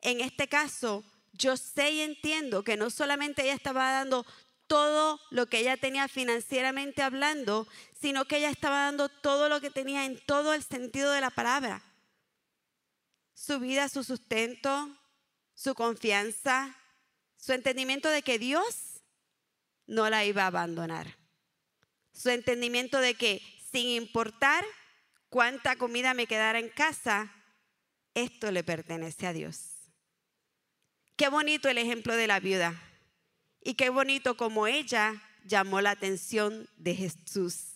En 0.00 0.20
este 0.20 0.48
caso, 0.48 1.04
yo 1.32 1.56
sé 1.56 1.90
y 1.90 2.00
entiendo 2.00 2.62
que 2.62 2.76
no 2.76 2.90
solamente 2.90 3.42
ella 3.42 3.54
estaba 3.54 3.92
dando 3.92 4.24
todo 4.66 5.20
lo 5.30 5.46
que 5.46 5.58
ella 5.58 5.76
tenía 5.76 6.08
financieramente 6.08 7.02
hablando, 7.02 7.68
sino 8.00 8.24
que 8.24 8.38
ella 8.38 8.50
estaba 8.50 8.84
dando 8.84 9.08
todo 9.08 9.48
lo 9.48 9.60
que 9.60 9.70
tenía 9.70 10.04
en 10.04 10.18
todo 10.26 10.54
el 10.54 10.62
sentido 10.62 11.12
de 11.12 11.20
la 11.20 11.30
palabra. 11.30 11.82
Su 13.34 13.60
vida, 13.60 13.88
su 13.88 14.02
sustento, 14.02 14.90
su 15.54 15.74
confianza, 15.74 16.76
su 17.36 17.52
entendimiento 17.52 18.08
de 18.08 18.22
que 18.22 18.38
Dios 18.38 19.02
no 19.86 20.10
la 20.10 20.24
iba 20.24 20.44
a 20.44 20.48
abandonar. 20.48 21.16
Su 22.12 22.30
entendimiento 22.30 22.98
de 22.98 23.14
que 23.14 23.55
sin 23.76 23.90
importar 23.90 24.64
cuánta 25.28 25.76
comida 25.76 26.14
me 26.14 26.26
quedara 26.26 26.58
en 26.58 26.70
casa, 26.70 27.30
esto 28.14 28.50
le 28.50 28.64
pertenece 28.64 29.26
a 29.26 29.34
Dios. 29.34 29.90
Qué 31.14 31.28
bonito 31.28 31.68
el 31.68 31.76
ejemplo 31.76 32.16
de 32.16 32.26
la 32.26 32.40
viuda. 32.40 32.74
Y 33.60 33.74
qué 33.74 33.90
bonito 33.90 34.38
como 34.38 34.66
ella 34.66 35.22
llamó 35.44 35.82
la 35.82 35.90
atención 35.90 36.66
de 36.78 36.94
Jesús. 36.94 37.74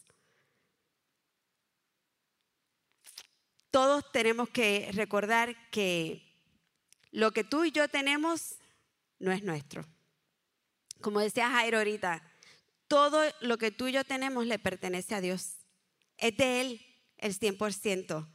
Todos 3.70 4.10
tenemos 4.10 4.48
que 4.48 4.88
recordar 4.94 5.54
que 5.68 6.22
lo 7.10 7.32
que 7.32 7.44
tú 7.44 7.64
y 7.64 7.72
yo 7.72 7.88
tenemos 7.88 8.54
no 9.18 9.32
es 9.32 9.42
nuestro. 9.42 9.84
Como 11.02 11.20
decía 11.20 11.50
Jairo 11.50 11.76
ahorita, 11.76 12.22
todo 12.88 13.22
lo 13.42 13.58
que 13.58 13.70
tú 13.70 13.88
y 13.88 13.92
yo 13.92 14.02
tenemos 14.02 14.46
le 14.46 14.58
pertenece 14.58 15.14
a 15.14 15.20
Dios. 15.20 15.59
Es 16.20 16.36
de 16.36 16.60
Él 16.60 16.86
el 17.18 17.38
100%. 17.38 18.28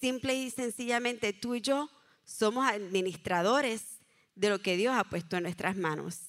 Simple 0.00 0.34
y 0.34 0.50
sencillamente 0.50 1.32
tú 1.32 1.54
y 1.54 1.60
yo 1.60 1.90
somos 2.24 2.66
administradores 2.66 3.98
de 4.34 4.48
lo 4.48 4.60
que 4.60 4.76
Dios 4.76 4.94
ha 4.96 5.04
puesto 5.04 5.36
en 5.36 5.42
nuestras 5.42 5.76
manos. 5.76 6.20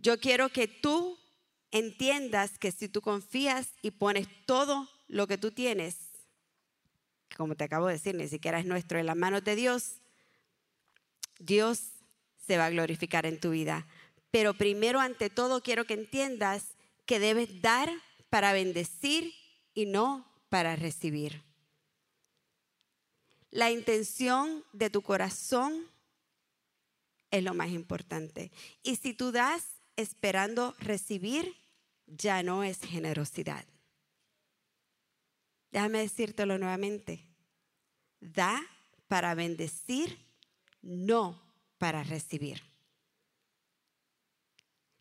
Yo 0.00 0.18
quiero 0.18 0.48
que 0.48 0.68
tú 0.68 1.18
entiendas 1.70 2.58
que 2.58 2.72
si 2.72 2.88
tú 2.88 3.02
confías 3.02 3.68
y 3.82 3.90
pones 3.90 4.28
todo 4.46 4.88
lo 5.08 5.26
que 5.26 5.38
tú 5.38 5.50
tienes, 5.50 5.96
como 7.36 7.54
te 7.54 7.64
acabo 7.64 7.86
de 7.86 7.94
decir, 7.94 8.14
ni 8.14 8.28
siquiera 8.28 8.58
es 8.58 8.66
nuestro 8.66 8.98
en 8.98 9.06
las 9.06 9.16
manos 9.16 9.44
de 9.44 9.56
Dios, 9.56 9.96
Dios 11.38 11.80
se 12.46 12.56
va 12.56 12.66
a 12.66 12.70
glorificar 12.70 13.26
en 13.26 13.38
tu 13.38 13.50
vida. 13.50 13.86
Pero 14.30 14.54
primero, 14.54 15.00
ante 15.00 15.30
todo, 15.30 15.62
quiero 15.62 15.84
que 15.84 15.94
entiendas 15.94 16.74
que 17.06 17.18
debes 17.18 17.60
dar 17.62 17.90
para 18.30 18.52
bendecir 18.52 19.32
y 19.78 19.86
no 19.86 20.26
para 20.48 20.74
recibir. 20.74 21.44
La 23.52 23.70
intención 23.70 24.64
de 24.72 24.90
tu 24.90 25.02
corazón 25.02 25.86
es 27.30 27.44
lo 27.44 27.54
más 27.54 27.70
importante. 27.70 28.50
Y 28.82 28.96
si 28.96 29.14
tú 29.14 29.30
das 29.30 29.64
esperando 29.94 30.74
recibir, 30.80 31.54
ya 32.08 32.42
no 32.42 32.64
es 32.64 32.80
generosidad. 32.80 33.64
Déjame 35.70 36.00
decírtelo 36.00 36.58
nuevamente. 36.58 37.28
Da 38.18 38.60
para 39.06 39.36
bendecir, 39.36 40.18
no 40.82 41.40
para 41.78 42.02
recibir. 42.02 42.64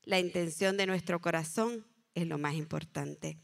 La 0.03 0.19
intención 0.19 0.77
de 0.77 0.86
nuestro 0.86 1.19
corazón 1.19 1.84
es 2.13 2.27
lo 2.27 2.38
más 2.38 2.53
importante. 2.53 3.39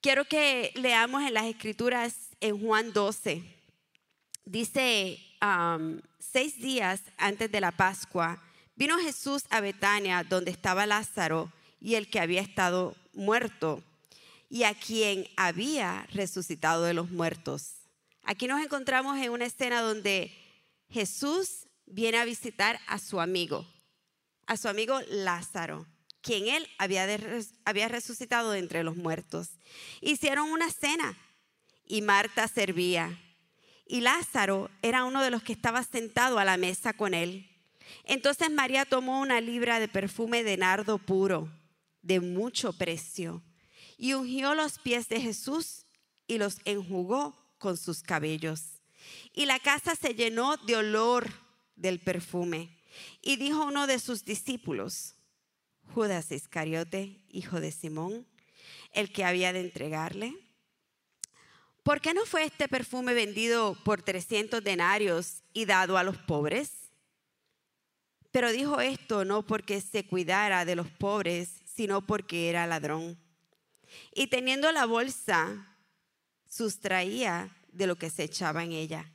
Quiero 0.00 0.24
que 0.26 0.70
leamos 0.76 1.24
en 1.24 1.34
las 1.34 1.46
escrituras 1.46 2.14
en 2.38 2.60
Juan 2.64 2.92
12. 2.92 3.42
Dice, 4.44 5.18
um, 5.42 6.00
seis 6.20 6.56
días 6.60 7.02
antes 7.16 7.50
de 7.50 7.60
la 7.60 7.72
Pascua, 7.72 8.40
vino 8.76 8.96
Jesús 8.98 9.42
a 9.50 9.60
Betania, 9.60 10.22
donde 10.22 10.52
estaba 10.52 10.86
Lázaro 10.86 11.52
y 11.80 11.96
el 11.96 12.08
que 12.08 12.20
había 12.20 12.40
estado 12.40 12.94
muerto, 13.12 13.82
y 14.48 14.62
a 14.62 14.74
quien 14.74 15.26
había 15.36 16.06
resucitado 16.12 16.84
de 16.84 16.94
los 16.94 17.10
muertos. 17.10 17.88
Aquí 18.22 18.46
nos 18.46 18.62
encontramos 18.62 19.18
en 19.18 19.32
una 19.32 19.46
escena 19.46 19.80
donde 19.80 20.32
Jesús 20.90 21.66
viene 21.86 22.18
a 22.18 22.24
visitar 22.24 22.78
a 22.86 23.00
su 23.00 23.20
amigo, 23.20 23.66
a 24.46 24.56
su 24.56 24.68
amigo 24.68 25.00
Lázaro, 25.08 25.86
quien 26.22 26.48
él 26.48 26.68
había, 26.78 27.88
resucitado 27.88 28.50
de 28.50 28.58
entre 28.58 28.82
los 28.82 28.96
muertos. 28.96 29.50
Hicieron 30.00 30.50
una 30.50 30.70
cena 30.70 31.16
y 31.84 32.02
Marta 32.02 32.48
servía. 32.48 33.18
Y 33.86 34.00
Lázaro 34.00 34.70
era 34.82 35.04
uno 35.04 35.22
de 35.22 35.30
los 35.30 35.42
que 35.42 35.52
estaba 35.52 35.82
sentado 35.82 36.38
a 36.38 36.44
la 36.44 36.56
mesa 36.56 36.92
con 36.92 37.14
él. 37.14 37.48
Entonces 38.04 38.50
María 38.50 38.84
tomó 38.84 39.20
una 39.20 39.40
libra 39.40 39.80
de 39.80 39.88
perfume 39.88 40.42
de 40.42 40.58
nardo 40.58 40.98
puro, 40.98 41.48
de 42.02 42.20
mucho 42.20 42.74
precio, 42.74 43.42
y 43.96 44.12
ungió 44.12 44.54
los 44.54 44.78
pies 44.78 45.08
de 45.08 45.20
Jesús 45.20 45.86
y 46.26 46.38
los 46.38 46.58
enjugó 46.66 47.34
con 47.58 47.76
sus 47.76 48.02
cabellos. 48.02 48.82
Y 49.32 49.46
la 49.46 49.58
casa 49.58 49.94
se 49.94 50.14
llenó 50.14 50.56
de 50.58 50.76
olor 50.76 51.32
del 51.76 51.98
perfume. 51.98 52.76
Y 53.22 53.36
dijo 53.36 53.64
uno 53.64 53.86
de 53.86 53.98
sus 53.98 54.24
discípulos, 54.24 55.14
Judas 55.94 56.30
Iscariote, 56.30 57.20
hijo 57.28 57.60
de 57.60 57.72
Simón, 57.72 58.26
el 58.92 59.12
que 59.12 59.24
había 59.24 59.52
de 59.52 59.60
entregarle, 59.60 60.34
¿por 61.82 62.00
qué 62.00 62.14
no 62.14 62.24
fue 62.26 62.44
este 62.44 62.68
perfume 62.68 63.14
vendido 63.14 63.76
por 63.84 64.02
300 64.02 64.62
denarios 64.62 65.42
y 65.52 65.64
dado 65.64 65.98
a 65.98 66.04
los 66.04 66.18
pobres? 66.18 66.70
Pero 68.30 68.52
dijo 68.52 68.80
esto 68.80 69.24
no 69.24 69.46
porque 69.46 69.80
se 69.80 70.06
cuidara 70.06 70.64
de 70.64 70.76
los 70.76 70.88
pobres, 70.90 71.50
sino 71.64 72.06
porque 72.06 72.50
era 72.50 72.66
ladrón. 72.66 73.18
Y 74.14 74.26
teniendo 74.26 74.70
la 74.72 74.84
bolsa, 74.84 75.76
sustraía 76.48 77.56
de 77.72 77.86
lo 77.86 77.96
que 77.96 78.10
se 78.10 78.24
echaba 78.24 78.64
en 78.64 78.72
ella. 78.72 79.10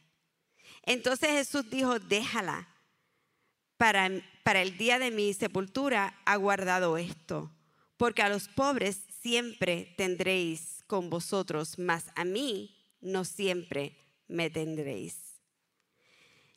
Entonces 0.84 1.30
Jesús 1.30 1.70
dijo, 1.70 2.00
déjala. 2.00 2.68
Para, 3.78 4.10
para 4.44 4.62
el 4.62 4.78
día 4.78 5.00
de 5.00 5.12
mi 5.12 5.34
sepultura 5.34 6.20
ha 6.26 6.36
guardado 6.36 6.98
esto, 6.98 7.52
porque 7.98 8.22
a 8.22 8.30
los 8.30 8.48
pobres 8.50 9.00
siempre 9.22 9.94
tendréis 9.98 10.84
con 10.86 11.10
vosotros, 11.10 11.80
mas 11.80 12.06
a 12.16 12.26
mí 12.26 12.78
no 13.02 13.26
siempre 13.26 13.98
me 14.28 14.50
tendréis. 14.50 15.42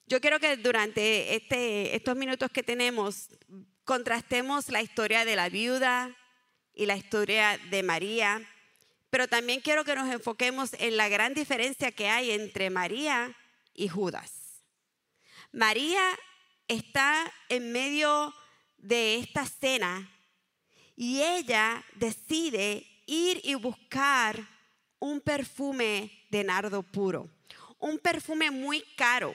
Yo 0.07 0.21
quiero 0.21 0.39
que 0.39 0.57
durante 0.57 1.35
este, 1.35 1.97
estos 1.97 2.17
minutos 2.17 2.51
que 2.51 2.63
tenemos 2.63 3.29
contrastemos 3.85 4.69
la 4.69 4.83
historia 4.83 5.25
de 5.25 5.37
la 5.37 5.49
viuda 5.49 6.17
y 6.75 6.87
la 6.87 6.97
historia 6.97 7.59
de 7.71 7.83
María, 7.83 8.43
pero 9.11 9.29
también 9.29 9.61
quiero 9.61 9.85
que 9.85 9.95
nos 9.95 10.13
enfoquemos 10.13 10.75
en 10.75 10.97
la 10.97 11.09
gran 11.09 11.35
diferencia 11.35 11.93
que 11.93 12.09
hay 12.09 12.33
entre 12.33 12.71
María 12.71 13.37
y 13.75 13.89
Judas. 13.89 14.65
María 15.53 16.03
está 16.69 17.33
en 17.49 17.73
medio 17.73 18.35
de 18.79 19.17
esta 19.17 19.47
cena 19.47 20.11
y 20.97 21.23
ella 21.23 21.85
decide 21.95 22.87
ir 23.07 23.41
y 23.45 23.55
buscar 23.55 24.47
un 24.99 25.21
perfume 25.21 26.11
de 26.31 26.45
nardo 26.45 26.83
puro, 26.83 27.31
un 27.79 27.99
perfume 27.99 28.51
muy 28.51 28.83
caro. 28.97 29.35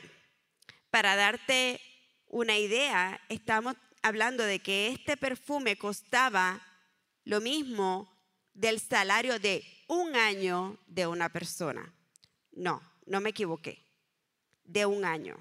Para 0.90 1.16
darte 1.16 1.80
una 2.28 2.58
idea, 2.58 3.22
estamos 3.30 3.76
hablando 4.02 4.44
de 4.44 4.60
que 4.60 4.90
este 4.90 5.16
perfume 5.16 5.78
costaba 5.78 6.62
lo 7.24 7.40
mismo 7.40 8.12
del 8.54 8.80
salario 8.80 9.40
de 9.40 9.64
un 9.88 10.16
año 10.16 10.78
de 10.88 11.08
una 11.08 11.30
persona. 11.30 11.94
No, 12.52 12.82
no 13.06 13.22
me 13.22 13.30
equivoqué, 13.30 13.86
de 14.64 14.86
un 14.86 15.06
año. 15.06 15.38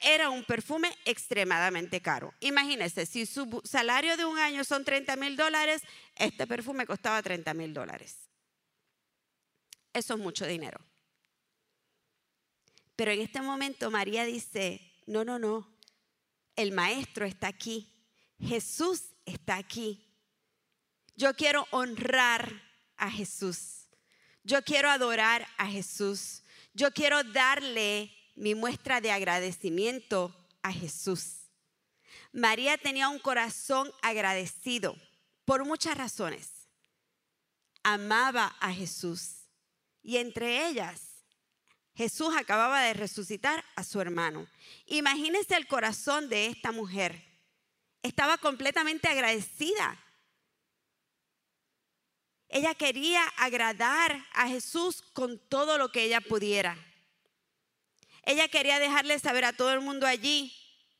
Era 0.00 0.30
un 0.30 0.44
perfume 0.44 0.94
extremadamente 1.04 2.00
caro. 2.00 2.34
Imagínense, 2.40 3.06
si 3.06 3.26
su 3.26 3.60
salario 3.64 4.16
de 4.16 4.24
un 4.24 4.38
año 4.38 4.64
son 4.64 4.84
30 4.84 5.16
mil 5.16 5.36
dólares, 5.36 5.82
este 6.16 6.46
perfume 6.46 6.86
costaba 6.86 7.22
30 7.22 7.54
mil 7.54 7.72
dólares. 7.72 8.16
Eso 9.92 10.14
es 10.14 10.20
mucho 10.20 10.46
dinero. 10.46 10.80
Pero 12.96 13.12
en 13.12 13.20
este 13.20 13.40
momento 13.40 13.90
María 13.90 14.24
dice, 14.24 14.80
no, 15.06 15.24
no, 15.24 15.38
no, 15.38 15.68
el 16.56 16.72
maestro 16.72 17.26
está 17.26 17.48
aquí, 17.48 17.92
Jesús 18.40 19.02
está 19.24 19.56
aquí. 19.56 20.04
Yo 21.16 21.34
quiero 21.34 21.66
honrar 21.70 22.62
a 22.96 23.10
Jesús. 23.10 23.88
Yo 24.42 24.62
quiero 24.62 24.90
adorar 24.90 25.46
a 25.56 25.66
Jesús. 25.66 26.42
Yo 26.74 26.92
quiero 26.92 27.22
darle 27.24 28.12
mi 28.34 28.54
muestra 28.54 29.00
de 29.00 29.10
agradecimiento 29.10 30.34
a 30.62 30.72
Jesús. 30.72 31.50
María 32.32 32.76
tenía 32.78 33.08
un 33.08 33.18
corazón 33.18 33.92
agradecido 34.02 34.96
por 35.44 35.64
muchas 35.64 35.96
razones. 35.96 36.68
Amaba 37.82 38.56
a 38.60 38.72
Jesús 38.72 39.44
y 40.02 40.16
entre 40.16 40.66
ellas 40.66 41.14
Jesús 41.94 42.34
acababa 42.36 42.82
de 42.82 42.94
resucitar 42.94 43.64
a 43.76 43.84
su 43.84 44.00
hermano. 44.00 44.48
Imagínense 44.86 45.54
el 45.56 45.68
corazón 45.68 46.28
de 46.28 46.46
esta 46.46 46.72
mujer. 46.72 47.22
Estaba 48.02 48.36
completamente 48.38 49.08
agradecida. 49.08 50.00
Ella 52.48 52.74
quería 52.74 53.24
agradar 53.36 54.26
a 54.32 54.48
Jesús 54.48 55.02
con 55.12 55.38
todo 55.48 55.78
lo 55.78 55.90
que 55.92 56.02
ella 56.02 56.20
pudiera. 56.20 56.76
Ella 58.26 58.48
quería 58.48 58.78
dejarle 58.78 59.18
saber 59.18 59.44
a 59.44 59.52
todo 59.52 59.72
el 59.72 59.80
mundo 59.80 60.06
allí 60.06 60.54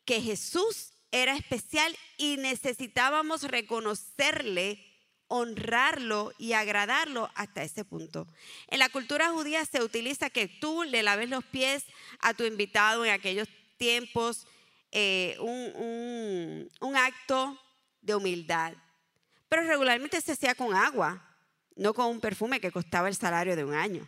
que 0.04 0.20
Jesús 0.20 0.92
era 1.10 1.36
especial 1.36 1.96
y 2.18 2.36
necesitábamos 2.36 3.44
reconocerle 3.44 4.84
honrarlo 5.28 6.32
y 6.38 6.52
agradarlo 6.52 7.30
hasta 7.34 7.62
ese 7.62 7.84
punto. 7.84 8.26
En 8.68 8.78
la 8.78 8.88
cultura 8.88 9.30
judía 9.30 9.64
se 9.64 9.82
utiliza 9.82 10.30
que 10.30 10.48
tú 10.48 10.84
le 10.84 11.02
laves 11.02 11.28
los 11.28 11.44
pies 11.44 11.84
a 12.20 12.34
tu 12.34 12.44
invitado 12.44 13.04
en 13.04 13.10
aquellos 13.10 13.48
tiempos, 13.76 14.46
eh, 14.92 15.36
un, 15.40 16.68
un 16.80 16.96
acto 16.96 17.58
de 18.00 18.14
humildad. 18.14 18.74
Pero 19.48 19.62
regularmente 19.62 20.20
se 20.20 20.32
hacía 20.32 20.54
con 20.54 20.74
agua, 20.74 21.36
no 21.76 21.94
con 21.94 22.06
un 22.06 22.20
perfume 22.20 22.60
que 22.60 22.70
costaba 22.70 23.08
el 23.08 23.16
salario 23.16 23.56
de 23.56 23.64
un 23.64 23.74
año. 23.74 24.06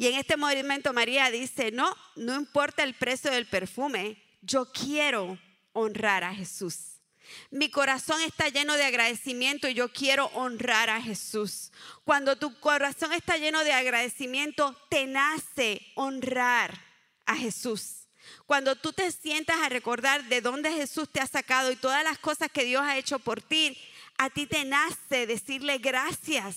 Y 0.00 0.06
en 0.06 0.14
este 0.14 0.38
movimiento 0.38 0.94
María 0.94 1.30
dice, 1.30 1.72
no, 1.72 1.94
no 2.16 2.34
importa 2.34 2.82
el 2.84 2.94
precio 2.94 3.30
del 3.30 3.46
perfume, 3.46 4.16
yo 4.40 4.72
quiero 4.72 5.38
honrar 5.74 6.24
a 6.24 6.34
Jesús. 6.34 7.02
Mi 7.50 7.70
corazón 7.70 8.18
está 8.22 8.48
lleno 8.48 8.78
de 8.78 8.84
agradecimiento 8.84 9.68
y 9.68 9.74
yo 9.74 9.92
quiero 9.92 10.30
honrar 10.32 10.88
a 10.88 11.02
Jesús. 11.02 11.70
Cuando 12.02 12.36
tu 12.36 12.58
corazón 12.60 13.12
está 13.12 13.36
lleno 13.36 13.62
de 13.62 13.74
agradecimiento, 13.74 14.74
te 14.88 15.04
nace 15.04 15.82
honrar 15.96 16.82
a 17.26 17.36
Jesús. 17.36 18.08
Cuando 18.46 18.76
tú 18.76 18.94
te 18.94 19.12
sientas 19.12 19.58
a 19.58 19.68
recordar 19.68 20.24
de 20.30 20.40
dónde 20.40 20.72
Jesús 20.72 21.10
te 21.12 21.20
ha 21.20 21.26
sacado 21.26 21.70
y 21.70 21.76
todas 21.76 22.02
las 22.04 22.16
cosas 22.16 22.50
que 22.50 22.64
Dios 22.64 22.80
ha 22.82 22.96
hecho 22.96 23.18
por 23.18 23.42
ti, 23.42 23.76
a 24.16 24.30
ti 24.30 24.46
te 24.46 24.64
nace 24.64 25.26
decirle 25.26 25.76
gracias, 25.76 26.56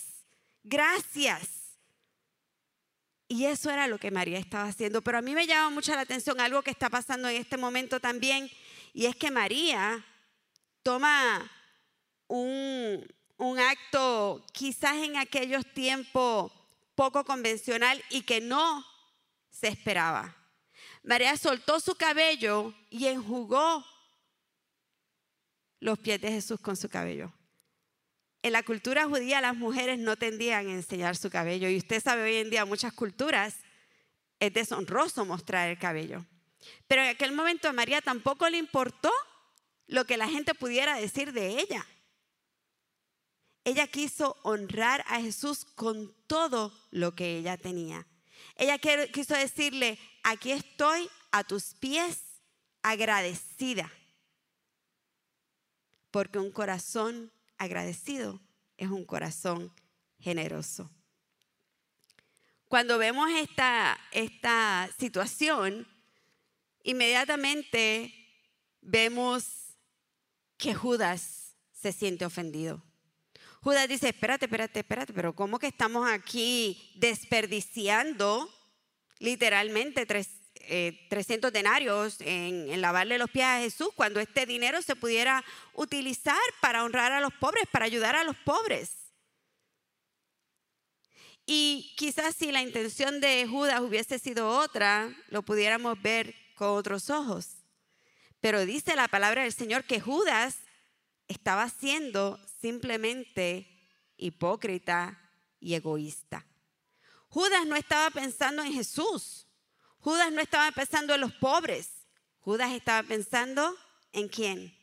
gracias. 0.64 1.63
Y 3.34 3.48
eso 3.48 3.72
era 3.72 3.88
lo 3.88 3.98
que 3.98 4.12
María 4.12 4.38
estaba 4.38 4.66
haciendo. 4.66 5.02
Pero 5.02 5.18
a 5.18 5.24
mí 5.24 5.34
me 5.34 5.48
llama 5.48 5.72
mucho 5.72 5.96
la 5.96 6.02
atención 6.02 6.40
algo 6.40 6.62
que 6.62 6.70
está 6.70 6.92
pasando 6.92 7.28
en 7.28 7.38
este 7.38 7.58
momento 7.58 8.00
también, 8.00 8.48
y 8.94 9.08
es 9.08 9.16
que 9.16 9.32
María 9.32 10.06
toma 10.84 11.52
un, 12.28 13.04
acto 13.58 14.46
quizás 14.52 14.98
en 14.98 15.18
aquellos 15.18 15.66
tiempos 15.74 16.52
poco 16.94 17.26
convencional 17.26 18.04
y 18.12 18.22
que 18.22 18.40
no 18.40 18.86
se 19.50 19.68
esperaba. 19.70 20.36
María 21.02 21.36
soltó 21.36 21.80
su 21.80 21.96
cabello 21.96 22.72
y 22.92 23.08
enjugó 23.08 23.84
los 25.80 25.98
pies 25.98 26.22
de 26.22 26.30
Jesús 26.30 26.60
con 26.60 26.78
su 26.78 26.88
cabello. 26.88 27.34
En 28.44 28.52
la 28.52 28.62
cultura 28.62 29.06
judía 29.06 29.40
las 29.40 29.56
mujeres 29.56 29.98
no 30.00 30.18
tendían 30.18 30.68
a 30.68 30.74
enseñar 30.74 31.16
su 31.16 31.30
cabello 31.30 31.70
y 31.70 31.78
usted 31.78 32.04
sabe 32.04 32.24
hoy 32.24 32.36
en 32.36 32.50
día 32.50 32.66
muchas 32.66 32.92
culturas 32.92 33.56
es 34.38 34.54
deshonroso 34.54 35.24
mostrar 35.24 35.70
el 35.70 35.80
cabello. 35.80 36.26
Pero 36.88 37.04
en 37.04 37.08
aquel 37.08 37.32
momento 37.32 37.70
a 37.70 37.74
María 37.74 38.02
tampoco 38.02 38.50
le 38.50 38.58
importó 38.58 39.10
lo 39.88 40.04
que 40.04 40.18
la 40.18 40.28
gente 40.28 40.54
pudiera 40.54 40.98
decir 40.98 41.32
de 41.32 41.60
ella. 41.62 41.88
Ella 43.64 43.88
quiso 43.88 44.36
honrar 44.44 45.06
a 45.08 45.22
Jesús 45.22 45.64
con 45.64 46.14
todo 46.28 46.78
lo 46.92 47.16
que 47.16 47.38
ella 47.38 47.56
tenía. 47.56 48.06
Ella 48.58 48.78
quiso 48.78 49.36
decirle, 49.36 49.98
aquí 50.22 50.52
estoy 50.52 51.10
a 51.32 51.46
tus 51.46 51.76
pies 51.76 52.42
agradecida. 52.82 53.90
Porque 56.12 56.40
un 56.40 56.52
corazón 56.52 57.32
agradecido 57.64 58.40
es 58.78 58.90
un 58.90 59.06
corazón 59.06 59.74
generoso. 60.20 60.90
Cuando 62.68 62.98
vemos 62.98 63.30
esta, 63.32 64.00
esta 64.12 64.90
situación, 64.98 65.88
inmediatamente 66.84 68.14
vemos 68.82 69.76
que 70.58 70.74
Judas 70.74 71.56
se 71.72 71.92
siente 71.92 72.26
ofendido. 72.26 72.84
Judas 73.62 73.88
dice, 73.88 74.10
espérate, 74.10 74.46
espérate, 74.46 74.80
espérate, 74.80 75.14
pero 75.14 75.36
¿cómo 75.36 75.60
que 75.60 75.68
estamos 75.68 76.10
aquí 76.10 76.92
desperdiciando 76.96 78.50
literalmente 79.20 80.06
300 80.06 80.43
eh, 80.64 81.52
denarios 81.52 82.20
en, 82.22 82.70
en, 82.70 82.82
lavarle 82.82 83.18
los 83.18 83.30
pies 83.30 83.46
a 83.46 83.60
Jesús 83.60 83.90
cuando 83.96 84.20
este 84.20 84.46
dinero 84.46 84.82
se 84.82 84.96
pudiera 84.96 85.44
utilizar 85.74 86.40
para 86.62 86.84
honrar 86.84 87.12
a 87.12 87.22
los 87.22 87.34
pobres, 87.34 87.66
para 87.72 87.86
ayudar 87.86 88.16
a 88.16 88.24
los 88.24 88.36
pobres? 88.38 89.04
Y 91.46 91.94
quizás 91.98 92.36
si 92.36 92.52
la 92.52 92.62
intención 92.62 93.20
de 93.20 93.46
Judas 93.48 93.82
hubiese 93.82 94.18
sido 94.20 94.50
otra, 94.50 95.14
lo 95.30 95.42
pudiéramos 95.42 96.02
ver 96.02 96.34
con 96.56 96.70
otros 96.70 97.10
ojos. 97.10 97.58
Pero 98.40 98.66
dice 98.66 98.96
la 98.96 99.08
palabra 99.08 99.44
del 99.44 99.54
Señor 99.54 99.84
que 99.84 100.00
Judas 100.00 100.58
estaba 101.28 101.70
siendo 101.70 102.40
simplemente 102.62 103.68
hipócrita 104.18 105.20
y 105.60 105.74
egoísta. 105.74 106.46
Judas 107.28 107.66
no 107.66 107.76
estaba 107.76 108.10
pensando 108.12 108.64
en 108.64 108.74
Jesús. 108.74 109.48
Judas 110.04 110.34
no 110.34 110.42
estaba 110.42 110.70
pensando 110.74 111.16
en 111.16 111.22
los 111.22 111.32
pobres. 111.36 111.90
Judas 112.42 112.74
estaba 112.74 113.08
pensando 113.08 113.74
en 114.12 114.28
quién? 114.28 114.78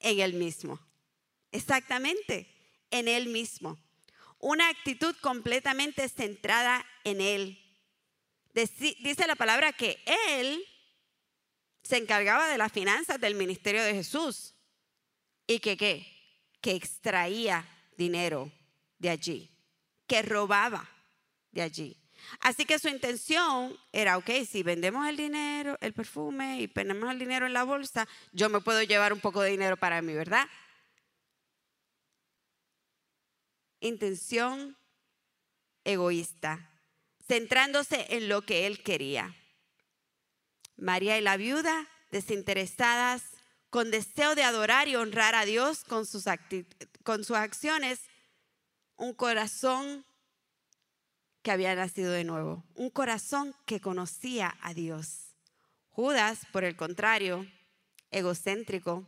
En 0.00 0.18
él 0.18 0.34
mismo. 0.34 0.80
Exactamente, 1.52 2.52
en 2.90 3.06
él 3.06 3.28
mismo. 3.28 3.78
Una 4.40 4.68
actitud 4.68 5.14
completamente 5.20 6.08
centrada 6.08 6.84
en 7.04 7.20
él. 7.20 7.56
Dice 8.52 9.28
la 9.28 9.36
palabra 9.36 9.72
que 9.72 10.02
él 10.28 10.60
se 11.84 11.98
encargaba 11.98 12.48
de 12.48 12.58
las 12.58 12.72
finanzas 12.72 13.20
del 13.20 13.36
ministerio 13.36 13.84
de 13.84 13.94
Jesús 13.94 14.56
y 15.46 15.60
que 15.60 15.76
qué? 15.76 16.04
Que 16.60 16.72
extraía 16.72 17.64
dinero 17.96 18.50
de 18.98 19.10
allí, 19.10 19.56
que 20.08 20.20
robaba 20.22 20.90
de 21.52 21.62
allí. 21.62 22.01
Así 22.40 22.64
que 22.64 22.78
su 22.78 22.88
intención 22.88 23.76
era, 23.92 24.16
ok, 24.18 24.30
si 24.48 24.62
vendemos 24.62 25.06
el 25.08 25.16
dinero, 25.16 25.76
el 25.80 25.92
perfume 25.92 26.60
y 26.60 26.68
ponemos 26.68 27.10
el 27.10 27.18
dinero 27.18 27.46
en 27.46 27.52
la 27.52 27.64
bolsa, 27.64 28.08
yo 28.32 28.48
me 28.48 28.60
puedo 28.60 28.82
llevar 28.82 29.12
un 29.12 29.20
poco 29.20 29.42
de 29.42 29.50
dinero 29.50 29.76
para 29.76 30.02
mí, 30.02 30.12
¿verdad? 30.14 30.48
Intención 33.80 34.76
egoísta, 35.84 36.70
centrándose 37.26 38.06
en 38.10 38.28
lo 38.28 38.42
que 38.42 38.66
él 38.66 38.82
quería. 38.82 39.34
María 40.76 41.18
y 41.18 41.20
la 41.20 41.36
viuda, 41.36 41.88
desinteresadas, 42.10 43.22
con 43.70 43.90
deseo 43.90 44.34
de 44.34 44.44
adorar 44.44 44.88
y 44.88 44.96
honrar 44.96 45.34
a 45.34 45.44
Dios 45.44 45.84
con 45.84 46.04
sus, 46.04 46.24
con 47.04 47.24
sus 47.24 47.36
acciones, 47.36 48.00
un 48.96 49.14
corazón 49.14 50.04
que 51.42 51.50
había 51.50 51.74
nacido 51.74 52.12
de 52.12 52.24
nuevo, 52.24 52.64
un 52.74 52.90
corazón 52.90 53.54
que 53.66 53.80
conocía 53.80 54.56
a 54.62 54.74
Dios. 54.74 55.34
Judas, 55.90 56.46
por 56.52 56.64
el 56.64 56.76
contrario, 56.76 57.46
egocéntrico, 58.10 59.04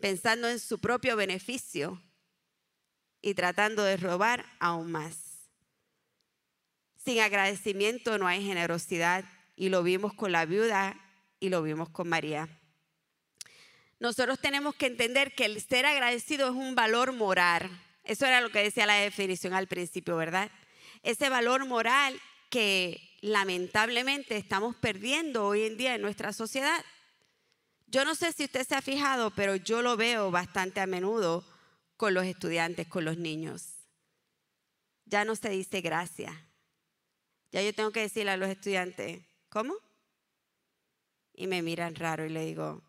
pensando 0.00 0.48
en 0.48 0.58
su 0.58 0.78
propio 0.78 1.16
beneficio 1.16 2.02
y 3.22 3.34
tratando 3.34 3.82
de 3.84 3.96
robar 3.96 4.44
aún 4.58 4.90
más. 4.90 5.48
Sin 7.04 7.20
agradecimiento 7.20 8.18
no 8.18 8.26
hay 8.26 8.44
generosidad 8.44 9.24
y 9.54 9.68
lo 9.68 9.82
vimos 9.82 10.12
con 10.12 10.32
la 10.32 10.44
viuda 10.44 11.00
y 11.38 11.48
lo 11.48 11.62
vimos 11.62 11.88
con 11.88 12.08
María. 12.08 12.48
Nosotros 13.98 14.38
tenemos 14.40 14.74
que 14.74 14.86
entender 14.86 15.34
que 15.34 15.46
el 15.46 15.60
ser 15.62 15.86
agradecido 15.86 16.48
es 16.48 16.54
un 16.54 16.74
valor 16.74 17.12
moral. 17.12 17.70
Eso 18.04 18.26
era 18.26 18.40
lo 18.40 18.50
que 18.50 18.62
decía 18.62 18.84
la 18.86 18.94
definición 18.94 19.54
al 19.54 19.68
principio, 19.68 20.16
¿verdad? 20.16 20.50
Ese 21.06 21.28
valor 21.28 21.64
moral 21.66 22.20
que 22.50 23.00
lamentablemente 23.20 24.36
estamos 24.36 24.74
perdiendo 24.74 25.46
hoy 25.46 25.62
en 25.62 25.76
día 25.76 25.94
en 25.94 26.02
nuestra 26.02 26.32
sociedad. 26.32 26.84
Yo 27.86 28.04
no 28.04 28.16
sé 28.16 28.32
si 28.32 28.44
usted 28.44 28.66
se 28.66 28.74
ha 28.74 28.82
fijado, 28.82 29.30
pero 29.30 29.54
yo 29.54 29.82
lo 29.82 29.96
veo 29.96 30.32
bastante 30.32 30.80
a 30.80 30.86
menudo 30.86 31.46
con 31.96 32.12
los 32.12 32.24
estudiantes, 32.24 32.88
con 32.88 33.04
los 33.04 33.18
niños. 33.18 33.74
Ya 35.04 35.24
no 35.24 35.36
se 35.36 35.48
dice 35.48 35.80
gracias. 35.80 36.34
Ya 37.52 37.62
yo 37.62 37.72
tengo 37.72 37.92
que 37.92 38.00
decirle 38.00 38.32
a 38.32 38.36
los 38.36 38.48
estudiantes, 38.48 39.22
¿cómo? 39.48 39.76
Y 41.32 41.46
me 41.46 41.62
miran 41.62 41.94
raro 41.94 42.26
y 42.26 42.30
le 42.30 42.44
digo, 42.44 42.82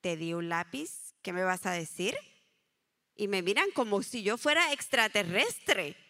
¿te 0.00 0.16
di 0.16 0.32
un 0.32 0.48
lápiz? 0.48 1.12
¿Qué 1.20 1.34
me 1.34 1.44
vas 1.44 1.66
a 1.66 1.72
decir? 1.72 2.16
Y 3.14 3.28
me 3.28 3.42
miran 3.42 3.70
como 3.72 4.02
si 4.02 4.22
yo 4.22 4.38
fuera 4.38 4.72
extraterrestre. 4.72 6.05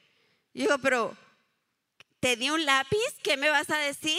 Y 0.56 0.60
digo, 0.60 0.78
pero 0.78 1.14
te 2.18 2.34
di 2.34 2.48
un 2.48 2.64
lápiz, 2.64 3.20
¿qué 3.22 3.36
me 3.36 3.50
vas 3.50 3.68
a 3.68 3.76
decir? 3.76 4.18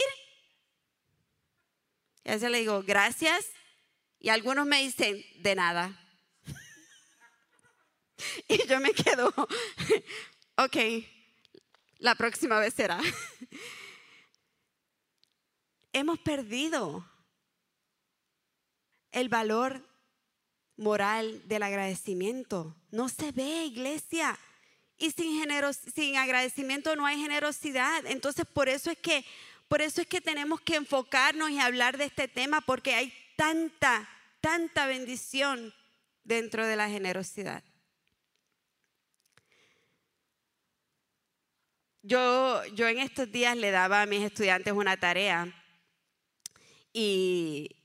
Y 2.22 2.30
a 2.30 2.36
le 2.36 2.60
digo, 2.60 2.84
gracias. 2.84 3.44
Y 4.20 4.28
algunos 4.28 4.64
me 4.64 4.80
dicen, 4.80 5.20
de 5.40 5.56
nada. 5.56 6.00
y 8.48 8.64
yo 8.68 8.78
me 8.78 8.92
quedo, 8.92 9.34
ok, 10.58 10.76
la 11.98 12.14
próxima 12.14 12.60
vez 12.60 12.72
será. 12.72 13.00
Hemos 15.92 16.20
perdido 16.20 17.04
el 19.10 19.28
valor 19.28 19.84
moral 20.76 21.48
del 21.48 21.64
agradecimiento. 21.64 22.76
No 22.92 23.08
se 23.08 23.32
ve, 23.32 23.64
iglesia. 23.64 24.38
Y 24.98 25.12
sin, 25.12 25.40
sin 25.94 26.16
agradecimiento 26.16 26.96
no 26.96 27.06
hay 27.06 27.18
generosidad. 27.18 28.04
Entonces, 28.06 28.44
por 28.46 28.68
eso 28.68 28.90
es 28.90 28.98
que 28.98 29.24
por 29.68 29.82
eso 29.82 30.00
es 30.00 30.06
que 30.06 30.22
tenemos 30.22 30.62
que 30.62 30.76
enfocarnos 30.76 31.50
y 31.50 31.60
hablar 31.60 31.98
de 31.98 32.06
este 32.06 32.26
tema 32.26 32.62
porque 32.62 32.94
hay 32.94 33.12
tanta, 33.36 34.08
tanta 34.40 34.86
bendición 34.86 35.74
dentro 36.24 36.66
de 36.66 36.74
la 36.74 36.88
generosidad. 36.88 37.62
Yo, 42.02 42.64
yo 42.74 42.88
en 42.88 42.98
estos 42.98 43.30
días 43.30 43.56
le 43.58 43.70
daba 43.70 44.00
a 44.00 44.06
mis 44.06 44.22
estudiantes 44.22 44.72
una 44.72 44.96
tarea 44.96 45.52
y, 46.94 47.76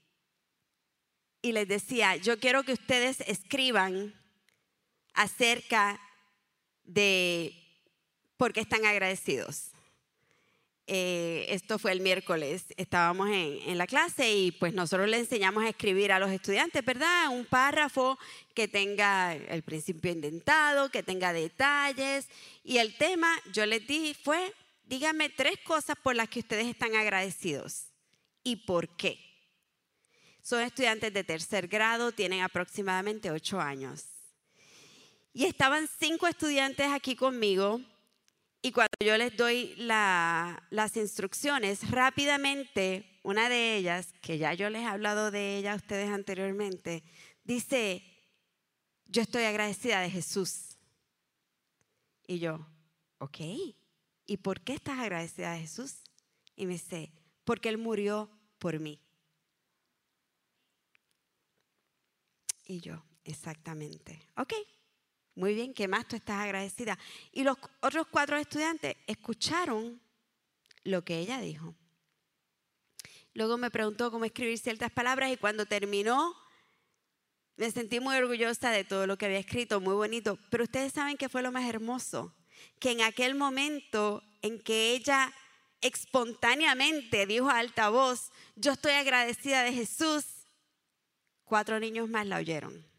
y 1.41 1.51
les 1.51 1.67
decía, 1.67 2.15
yo 2.15 2.39
quiero 2.39 2.63
que 2.63 2.71
ustedes 2.71 3.19
escriban 3.27 4.13
acerca 5.13 5.99
de 6.83 7.53
por 8.37 8.53
qué 8.53 8.61
están 8.61 8.85
agradecidos. 8.85 9.73
Eh, 10.85 11.45
esto 11.47 11.79
fue 11.79 11.93
el 11.93 12.01
miércoles, 12.01 12.65
estábamos 12.75 13.29
en, 13.29 13.77
la 13.77 13.87
clase 13.87 14.33
y 14.33 14.51
pues 14.51 14.73
nosotros 14.73 15.07
le 15.07 15.17
enseñamos 15.17 15.63
a 15.63 15.69
escribir 15.69 16.11
a 16.11 16.19
los 16.19 16.29
estudiantes, 16.29 16.83
¿verdad? 16.83 17.29
Un 17.29 17.45
párrafo 17.45 18.19
que 18.53 18.67
tenga 18.67 19.33
el 19.33 19.63
principio 19.63 20.11
indentado, 20.11 20.89
que 20.89 21.01
tenga 21.01 21.31
detalles. 21.31 22.27
Y 22.65 22.79
el 22.79 22.97
tema, 22.97 23.33
yo 23.53 23.65
les 23.65 23.87
di, 23.87 24.13
fue, 24.13 24.53
díganme 24.83 25.29
tres 25.29 25.57
cosas 25.63 25.95
por 25.95 26.17
las 26.17 26.27
que 26.27 26.39
ustedes 26.39 26.67
están 26.67 26.95
agradecidos 26.95 27.85
y 28.43 28.57
por 28.57 28.89
qué. 28.97 29.17
Son 30.41 30.59
estudiantes 30.59 31.13
de 31.13 31.23
tercer 31.23 31.69
grado, 31.69 32.11
tienen 32.11 32.41
aproximadamente 32.41 33.31
ocho 33.31 33.61
años. 33.61 34.12
Y 35.33 35.45
estaban 35.45 35.89
cinco 35.99 36.27
estudiantes 36.27 36.91
aquí 36.91 37.15
conmigo 37.15 37.81
y 38.65 38.71
cuando 38.71 38.95
yo 39.03 39.17
les 39.17 39.35
doy 39.35 39.75
las 39.75 40.95
instrucciones, 40.95 41.91
rápidamente 41.91 43.19
una 43.21 43.49
de 43.49 43.75
ellas, 43.75 44.13
que 44.21 44.37
ya 44.37 44.53
yo 44.53 44.69
les 44.69 44.83
he 44.83 44.85
hablado 44.85 45.31
de 45.31 45.57
ella 45.57 45.73
a 45.73 45.75
ustedes 45.75 46.09
anteriormente, 46.09 47.03
dice, 47.43 48.01
yo 49.05 49.21
estoy 49.21 49.43
agradecida 49.43 49.99
de 49.99 50.09
Jesús. 50.09 50.77
Y 52.25 52.39
yo, 52.39 52.65
ok, 53.17 53.39
¿y 54.27 54.37
por 54.37 54.61
qué 54.61 54.75
estás 54.75 54.97
agradecida 54.97 55.51
de 55.51 55.59
Jesús? 55.59 55.95
Y 56.55 56.65
me 56.65 56.73
dice, 56.73 57.11
porque 57.43 57.67
Él 57.67 57.77
murió 57.77 58.29
por 58.59 58.79
mí. 58.79 59.01
Y 62.65 62.79
yo, 62.79 63.03
exactamente, 63.25 64.25
ok, 64.37 64.53
muy 65.35 65.55
bien, 65.55 65.73
¿qué 65.73 65.87
más 65.87 66.07
tú 66.07 66.15
estás 66.15 66.37
agradecida? 66.37 66.97
Y 67.31 67.43
los 67.43 67.57
otros 67.81 68.07
cuatro 68.09 68.37
estudiantes 68.37 68.95
escucharon 69.07 69.99
lo 70.83 71.03
que 71.03 71.17
ella 71.17 71.39
dijo. 71.39 71.75
Luego 73.33 73.57
me 73.57 73.71
preguntó 73.71 74.11
cómo 74.11 74.25
escribir 74.25 74.59
ciertas 74.59 74.91
palabras 74.91 75.31
y 75.31 75.37
cuando 75.37 75.65
terminó 75.65 76.35
me 77.55 77.71
sentí 77.71 77.99
muy 77.99 78.15
orgullosa 78.15 78.71
de 78.71 78.83
todo 78.83 79.07
lo 79.07 79.17
que 79.17 79.25
había 79.25 79.39
escrito, 79.39 79.79
muy 79.79 79.93
bonito. 79.93 80.37
Pero 80.49 80.63
ustedes 80.63 80.93
saben 80.93 81.17
que 81.17 81.29
fue 81.29 81.41
lo 81.41 81.51
más 81.51 81.67
hermoso, 81.67 82.35
que 82.79 82.91
en 82.91 83.01
aquel 83.01 83.35
momento 83.35 84.23
en 84.41 84.59
que 84.59 84.91
ella 84.91 85.33
espontáneamente 85.81 87.25
dijo 87.25 87.49
a 87.49 87.59
alta 87.59 87.89
voz, 87.89 88.31
yo 88.55 88.73
estoy 88.73 88.93
agradecida 88.93 89.63
de 89.63 89.73
Jesús, 89.73 90.25
cuatro 91.43 91.79
niños 91.79 92.09
más 92.09 92.25
la 92.25 92.37
oyeron. 92.37 92.92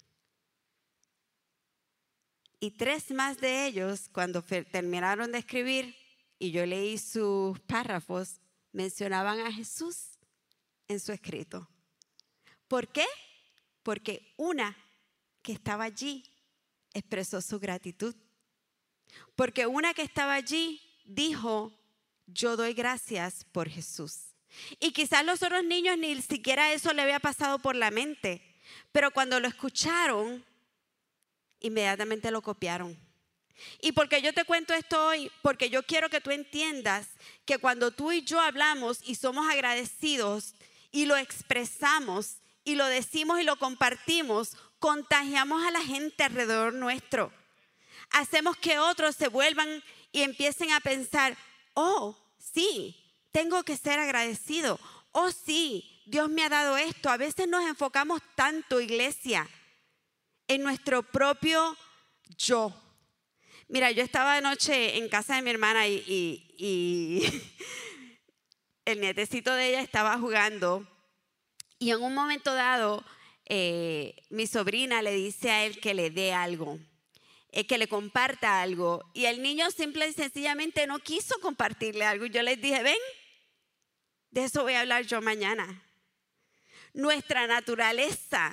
Y 2.65 2.71
tres 2.71 3.11
más 3.11 3.43
de 3.43 3.67
ellos, 3.67 4.09
cuando 4.11 4.43
terminaron 4.43 5.33
de 5.33 5.37
escribir 5.41 5.95
y 6.39 6.51
yo 6.51 6.65
leí 6.65 6.97
sus 6.97 7.61
párrafos, 7.61 8.41
mencionaban 8.73 9.39
a 9.41 9.53
Jesús 9.53 10.19
en 10.89 10.99
su 10.99 11.13
escrito. 11.13 11.69
¿Por 12.67 12.89
qué? 12.89 13.05
Porque 13.83 14.33
una 14.39 14.75
que 15.43 15.53
estaba 15.53 15.85
allí 15.85 16.25
expresó 16.95 17.43
su 17.43 17.61
gratitud. 17.61 18.15
Porque 19.37 19.67
una 19.67 19.93
que 19.93 20.01
estaba 20.01 20.33
allí 20.33 20.81
dijo, 21.05 21.71
yo 22.27 22.57
doy 22.57 22.73
gracias 22.73 23.45
por 23.53 23.69
Jesús. 23.69 24.35
Y 24.81 24.93
quizás 24.93 25.23
los 25.23 25.43
otros 25.43 25.65
niños 25.65 25.99
ni 25.99 26.23
siquiera 26.23 26.73
eso 26.73 26.95
le 26.95 27.03
había 27.03 27.21
pasado 27.21 27.59
por 27.59 27.77
la 27.77 27.91
mente, 27.91 28.41
pero 28.91 29.11
cuando 29.11 29.39
lo 29.39 29.49
escucharon, 29.49 30.43
inmediatamente 31.65 32.31
lo 32.31 32.43
copiaron. 32.43 32.97
Y 33.81 33.93
porque 33.93 34.21
yo 34.21 34.33
te 34.33 34.45
cuento 34.45 34.75
esto 34.75 35.07
hoy, 35.07 35.31
porque 35.43 35.71
yo 35.71 35.83
quiero 35.83 36.09
que 36.11 36.21
tú 36.21 36.31
entiendas 36.31 37.07
que 37.45 37.59
cuando 37.59 37.91
tú 37.91 38.13
y 38.13 38.23
yo 38.23 38.41
hablamos 38.41 39.01
y 39.05 39.15
somos 39.15 39.49
agradecidos 39.49 40.55
y 40.91 41.07
lo 41.07 41.17
expresamos 41.17 42.37
y 42.65 42.75
lo 42.75 42.87
decimos 42.87 43.41
y 43.41 43.45
lo 43.45 43.57
compartimos, 43.57 44.57
contagiamos 44.79 45.65
a 45.65 45.71
la 45.71 45.81
gente 45.81 46.25
alrededor 46.25 46.75
nuestro. 46.75 47.33
Hacemos 48.11 48.57
que 48.57 48.79
otros 48.79 49.17
se 49.17 49.29
vuelvan 49.29 49.83
y 50.13 50.23
empiecen 50.23 50.73
a 50.73 50.81
pensar, 50.81 51.37
oh, 51.75 52.17
sí, 52.39 52.97
tengo 53.33 53.63
que 53.63 53.77
ser 53.77 53.99
agradecido. 53.99 54.79
Oh 55.13 55.31
sí, 55.31 56.03
Dios 56.07 56.29
me 56.29 56.45
ha 56.45 56.49
dado 56.49 56.77
esto. 56.77 57.09
A 57.09 57.17
veces 57.17 57.49
nos 57.49 57.65
enfocamos 57.67 58.21
tanto, 58.35 58.81
iglesia, 58.81 59.49
en 60.49 60.63
nuestro 60.63 61.03
propio 61.03 61.77
yo. 62.37 62.73
Mira, 63.69 63.91
yo 63.91 64.03
estaba 64.03 64.37
anoche 64.37 64.99
en 64.99 65.09
casa 65.09 65.37
de 65.37 65.43
mi 65.43 65.51
hermana 65.51 65.89
y, 65.89 67.23
el 68.85 69.01
nietecito 69.01 69.55
de 69.55 69.69
ella 69.69 69.81
estaba 69.81 70.19
jugando 70.19 70.87
y 71.79 71.91
en 71.91 72.03
un 72.03 72.15
momento 72.15 72.55
dado 72.55 73.05
eh, 73.47 74.15
mi 74.31 74.47
sobrina 74.47 75.03
le 75.03 75.13
dice 75.13 75.51
a 75.51 75.65
él 75.65 75.81
que 75.81 75.95
le 75.95 76.11
dé 76.11 76.33
algo, 76.33 76.79
eh, 77.51 77.67
que 77.67 77.79
le 77.79 77.89
comparta 77.89 78.61
algo 78.61 79.11
y 79.15 79.25
el 79.25 79.43
niño 79.43 79.71
simple 79.71 80.09
y 80.09 80.13
sencillamente 80.13 80.87
no 80.87 80.99
quiso 80.99 81.41
compartirle 81.41 82.05
algo. 82.05 82.27
Yo 82.27 82.43
les 82.43 82.61
dije, 82.61 82.83
ven, 82.83 82.99
de 84.31 84.45
eso 84.45 84.63
voy 84.63 84.75
a 84.75 84.81
hablar 84.81 85.07
yo 85.07 85.23
mañana. 85.23 85.83
Nuestra 86.93 87.47
naturaleza, 87.47 88.53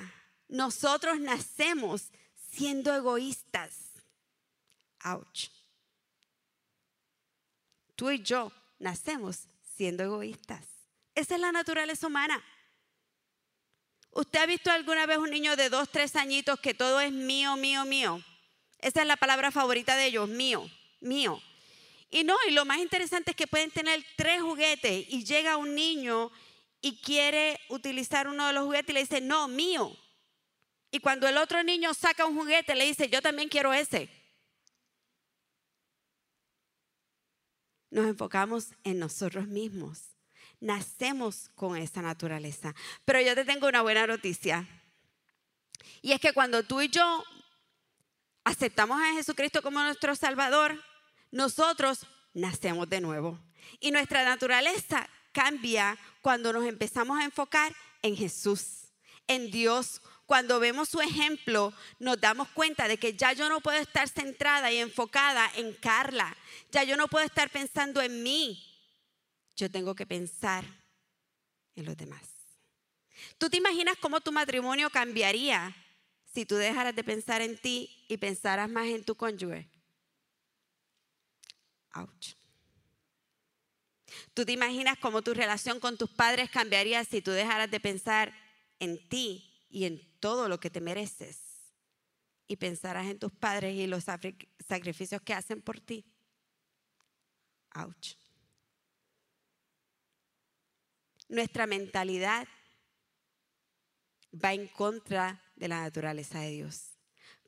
nosotros 0.52 1.18
nacemos 1.18 2.10
siendo 2.50 2.94
egoístas. 2.94 3.74
Ouch. 5.02 5.48
Tú 7.96 8.10
y 8.10 8.22
yo 8.22 8.52
nacemos 8.78 9.44
siendo 9.74 10.04
egoístas. 10.04 10.66
Esa 11.14 11.36
es 11.36 11.40
la 11.40 11.52
naturaleza 11.52 12.06
humana. 12.06 12.44
¿Usted 14.10 14.40
ha 14.40 14.46
visto 14.46 14.70
alguna 14.70 15.06
vez 15.06 15.16
un 15.16 15.30
niño 15.30 15.56
de 15.56 15.70
dos, 15.70 15.88
tres 15.90 16.16
añitos 16.16 16.60
que 16.60 16.74
todo 16.74 17.00
es 17.00 17.12
mío, 17.12 17.56
mío, 17.56 17.86
mío? 17.86 18.22
Esa 18.78 19.00
es 19.00 19.06
la 19.06 19.16
palabra 19.16 19.50
favorita 19.52 19.96
de 19.96 20.06
ellos, 20.06 20.28
mío, 20.28 20.70
mío. 21.00 21.42
Y 22.10 22.24
no, 22.24 22.36
y 22.46 22.50
lo 22.50 22.66
más 22.66 22.78
interesante 22.78 23.30
es 23.30 23.36
que 23.38 23.46
pueden 23.46 23.70
tener 23.70 24.04
tres 24.18 24.42
juguetes 24.42 25.06
y 25.08 25.24
llega 25.24 25.56
un 25.56 25.74
niño 25.74 26.30
y 26.82 27.00
quiere 27.00 27.58
utilizar 27.70 28.28
uno 28.28 28.46
de 28.48 28.52
los 28.52 28.64
juguetes 28.64 28.90
y 28.90 28.92
le 28.92 29.00
dice, 29.00 29.22
no, 29.22 29.48
mío. 29.48 29.96
Y 30.92 31.00
cuando 31.00 31.26
el 31.26 31.38
otro 31.38 31.62
niño 31.64 31.94
saca 31.94 32.26
un 32.26 32.36
juguete, 32.36 32.74
le 32.74 32.84
dice, 32.84 33.08
yo 33.08 33.22
también 33.22 33.48
quiero 33.48 33.72
ese. 33.72 34.10
Nos 37.90 38.06
enfocamos 38.06 38.74
en 38.84 38.98
nosotros 38.98 39.48
mismos. 39.48 40.16
Nacemos 40.60 41.48
con 41.54 41.78
esa 41.78 42.02
naturaleza. 42.02 42.74
Pero 43.06 43.22
yo 43.22 43.34
te 43.34 43.46
tengo 43.46 43.68
una 43.68 43.80
buena 43.80 44.06
noticia. 44.06 44.68
Y 46.02 46.12
es 46.12 46.20
que 46.20 46.34
cuando 46.34 46.62
tú 46.62 46.82
y 46.82 46.88
yo 46.88 47.24
aceptamos 48.44 49.00
a 49.00 49.14
Jesucristo 49.14 49.62
como 49.62 49.82
nuestro 49.82 50.14
Salvador, 50.14 50.78
nosotros 51.30 52.06
nacemos 52.34 52.86
de 52.90 53.00
nuevo. 53.00 53.40
Y 53.80 53.92
nuestra 53.92 54.24
naturaleza 54.24 55.08
cambia 55.32 55.98
cuando 56.20 56.52
nos 56.52 56.66
empezamos 56.66 57.18
a 57.18 57.24
enfocar 57.24 57.74
en 58.02 58.14
Jesús, 58.14 58.92
en 59.26 59.50
Dios. 59.50 60.02
Cuando 60.32 60.58
vemos 60.60 60.88
su 60.88 60.98
ejemplo, 61.02 61.74
nos 61.98 62.18
damos 62.18 62.48
cuenta 62.48 62.88
de 62.88 62.96
que 62.96 63.14
ya 63.14 63.34
yo 63.34 63.50
no 63.50 63.60
puedo 63.60 63.76
estar 63.78 64.08
centrada 64.08 64.72
y 64.72 64.78
enfocada 64.78 65.46
en 65.56 65.74
Carla. 65.74 66.34
Ya 66.70 66.84
yo 66.84 66.96
no 66.96 67.06
puedo 67.06 67.22
estar 67.22 67.50
pensando 67.50 68.00
en 68.00 68.22
mí. 68.22 68.58
Yo 69.56 69.70
tengo 69.70 69.94
que 69.94 70.06
pensar 70.06 70.64
en 71.74 71.84
los 71.84 71.98
demás. 71.98 72.22
¿Tú 73.36 73.50
te 73.50 73.58
imaginas 73.58 73.98
cómo 73.98 74.22
tu 74.22 74.32
matrimonio 74.32 74.88
cambiaría 74.88 75.76
si 76.32 76.46
tú 76.46 76.56
dejaras 76.56 76.96
de 76.96 77.04
pensar 77.04 77.42
en 77.42 77.58
ti 77.58 78.06
y 78.08 78.16
pensaras 78.16 78.70
más 78.70 78.86
en 78.86 79.04
tu 79.04 79.14
cónyuge? 79.14 79.68
Ouch. 81.92 82.32
¿Tú 84.32 84.46
te 84.46 84.52
imaginas 84.52 84.96
cómo 84.96 85.20
tu 85.20 85.34
relación 85.34 85.78
con 85.78 85.98
tus 85.98 86.08
padres 86.08 86.48
cambiaría 86.48 87.04
si 87.04 87.20
tú 87.20 87.32
dejaras 87.32 87.70
de 87.70 87.80
pensar 87.80 88.34
en 88.78 89.06
ti 89.10 89.66
y 89.68 89.84
en 89.84 90.11
todo 90.22 90.48
lo 90.48 90.60
que 90.60 90.70
te 90.70 90.80
mereces 90.80 91.40
y 92.46 92.54
pensaras 92.54 93.08
en 93.08 93.18
tus 93.18 93.32
padres 93.32 93.74
y 93.74 93.88
los 93.88 94.04
sacrificios 94.04 95.20
que 95.20 95.34
hacen 95.34 95.60
por 95.60 95.80
ti? 95.80 96.06
Ouch. 97.74 98.14
Nuestra 101.28 101.66
mentalidad 101.66 102.46
va 104.32 104.52
en 104.52 104.68
contra 104.68 105.42
de 105.56 105.66
la 105.66 105.80
naturaleza 105.80 106.38
de 106.38 106.50
Dios. 106.50 106.92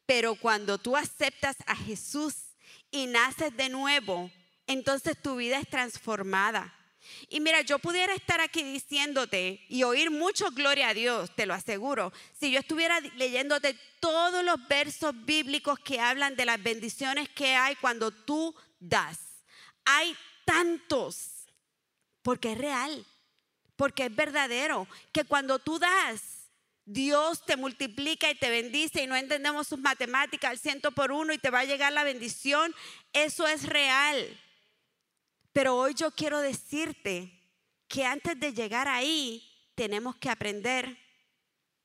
Pero 0.05 0.35
cuando 0.35 0.77
tú 0.77 0.97
aceptas 0.97 1.57
a 1.67 1.77
Jesús 1.77 2.57
y 2.91 3.07
naces 3.07 3.57
de 3.57 3.69
nuevo, 3.69 4.33
entonces 4.67 5.17
tu 5.23 5.37
vida 5.37 5.61
es 5.61 5.69
transformada. 5.69 6.75
Y 7.29 7.41
mira, 7.41 7.61
yo 7.63 7.79
pudiera 7.79 8.15
estar 8.15 8.41
aquí 8.41 8.63
diciéndote 8.63 9.65
y 9.69 9.83
oír 9.83 10.11
mucho 10.11 10.51
gloria 10.51 10.89
a 10.89 10.95
Dios, 10.95 11.35
te 11.35 11.47
lo 11.47 11.55
aseguro, 11.55 12.13
si 12.39 12.51
yo 12.51 12.59
estuviera 12.59 13.01
leyéndote 13.01 13.79
todos 14.01 14.45
los 14.45 14.67
versos 14.69 15.15
bíblicos 15.25 15.79
que 15.79 16.01
hablan 16.01 16.37
de 16.37 16.45
las 16.45 16.63
bendiciones 16.63 17.29
que 17.29 17.55
hay 17.55 17.77
cuando 17.77 18.11
tú 18.11 18.55
das. 18.79 19.19
Hay 19.85 20.17
tantos, 20.45 21.47
porque 22.23 22.53
es 22.53 22.59
real, 22.59 23.05
porque 23.77 24.07
es 24.07 24.15
verdadero, 24.15 24.87
que 25.13 25.25
cuando 25.25 25.59
tú 25.59 25.79
das, 25.79 26.51
Dios 26.87 27.45
te 27.47 27.57
multiplica 27.57 28.31
y 28.31 28.35
te 28.35 28.51
bendice 28.51 29.03
y 29.03 29.07
no 29.07 29.17
entendemos 29.17 29.69
sus 29.69 29.79
matemáticas 29.79 30.51
al 30.51 30.59
ciento 30.59 30.93
por 30.93 31.13
uno 31.13 31.33
y 31.33 31.39
te 31.39 31.51
va 31.51 31.61
a 31.61 31.65
llegar 31.65 31.93
la 31.93 32.05
bendición. 32.05 32.75
Eso 33.13 33.47
es 33.47 33.65
real. 33.65 34.39
Pero 35.55 35.77
hoy 35.77 35.95
yo 35.95 36.11
quiero 36.11 36.41
decirte 36.41 37.33
que 37.87 38.05
antes 38.05 38.39
de 38.41 38.53
llegar 38.53 38.89
ahí 38.89 39.49
tenemos 39.77 40.17
que 40.17 40.29
aprender 40.29 40.99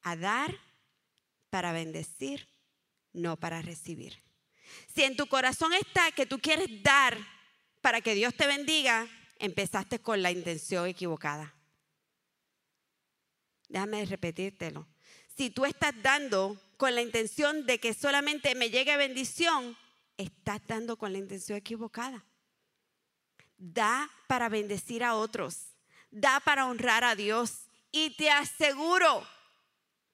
a 0.02 0.16
dar 0.16 0.58
para 1.52 1.72
bendecir, 1.72 2.50
no 3.14 3.38
para 3.38 3.62
recibir. 3.62 4.24
Si 4.94 5.04
en 5.04 5.16
tu 5.16 5.28
corazón 5.28 5.72
está 5.74 6.12
que 6.12 6.26
tú 6.26 6.40
quieres 6.40 6.82
dar 6.82 7.16
para 7.80 8.02
que 8.02 8.16
Dios 8.16 8.34
te 8.34 8.48
bendiga, 8.48 9.08
empezaste 9.38 10.00
con 10.00 10.24
la 10.24 10.32
intención 10.32 10.88
equivocada. 10.88 11.54
Déjame 13.68 14.04
repetírtelo. 14.06 14.88
Si 15.38 15.52
tú 15.52 15.66
estás 15.66 15.94
dando 16.02 16.60
con 16.78 16.96
la 16.96 17.04
intención 17.04 17.68
de 17.68 17.80
que 17.80 17.94
solamente 17.94 18.56
me 18.56 18.72
llegue 18.72 18.98
bendición, 18.98 19.78
estás 20.18 20.60
dando 20.66 20.98
con 20.98 21.14
la 21.14 21.20
intención 21.20 21.56
equivocada. 21.56 22.26
Da 23.60 24.10
para 24.28 24.50
bendecir 24.50 25.04
a 25.04 25.14
otros. 25.14 25.76
Da 26.10 26.40
para 26.40 26.66
honrar 26.66 27.04
a 27.04 27.16
Dios. 27.16 27.68
Y 27.92 28.16
te 28.16 28.32
aseguro 28.32 29.28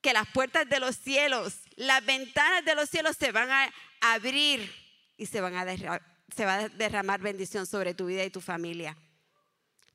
que 0.02 0.14
las 0.14 0.28
puertas 0.28 0.68
de 0.70 0.80
los 0.80 0.96
cielos, 0.96 1.56
las 1.76 2.06
ventanas 2.06 2.66
de 2.66 2.76
los 2.76 2.90
cielos 2.90 3.16
se 3.18 3.32
van 3.32 3.50
a 3.50 3.74
abrir 4.02 4.72
y 5.18 5.26
se, 5.26 5.42
van 5.42 5.56
a 5.56 5.62
a 5.62 6.70
derramar 6.70 7.22
bendición 7.22 7.66
sobre 7.66 7.94
tu 7.94 8.06
vida 8.08 8.24
y 8.24 8.30
tu 8.30 8.42
familia. 8.42 8.98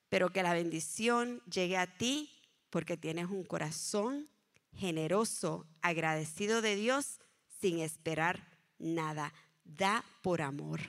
Pero 0.08 0.30
que 0.30 0.42
la 0.42 0.54
bendición 0.54 1.42
llegue 1.44 1.76
a 1.76 1.86
ti 1.86 2.30
porque 2.70 2.96
tienes 2.96 3.26
un 3.26 3.44
corazón 3.44 4.28
generoso, 4.74 5.66
agradecido 5.82 6.62
de 6.62 6.76
Dios, 6.76 7.20
sin 7.60 7.80
esperar 7.80 8.46
nada. 8.78 9.32
Da 9.64 10.04
por 10.22 10.42
amor. 10.42 10.80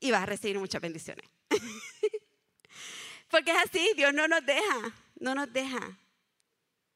Y 0.00 0.10
vas 0.10 0.22
a 0.22 0.26
recibir 0.26 0.58
muchas 0.58 0.80
bendiciones. 0.80 1.28
porque 3.30 3.50
es 3.50 3.58
así, 3.58 3.90
Dios 3.96 4.12
no 4.12 4.28
nos 4.28 4.44
deja, 4.44 4.94
no 5.20 5.34
nos 5.34 5.52
deja. 5.52 5.98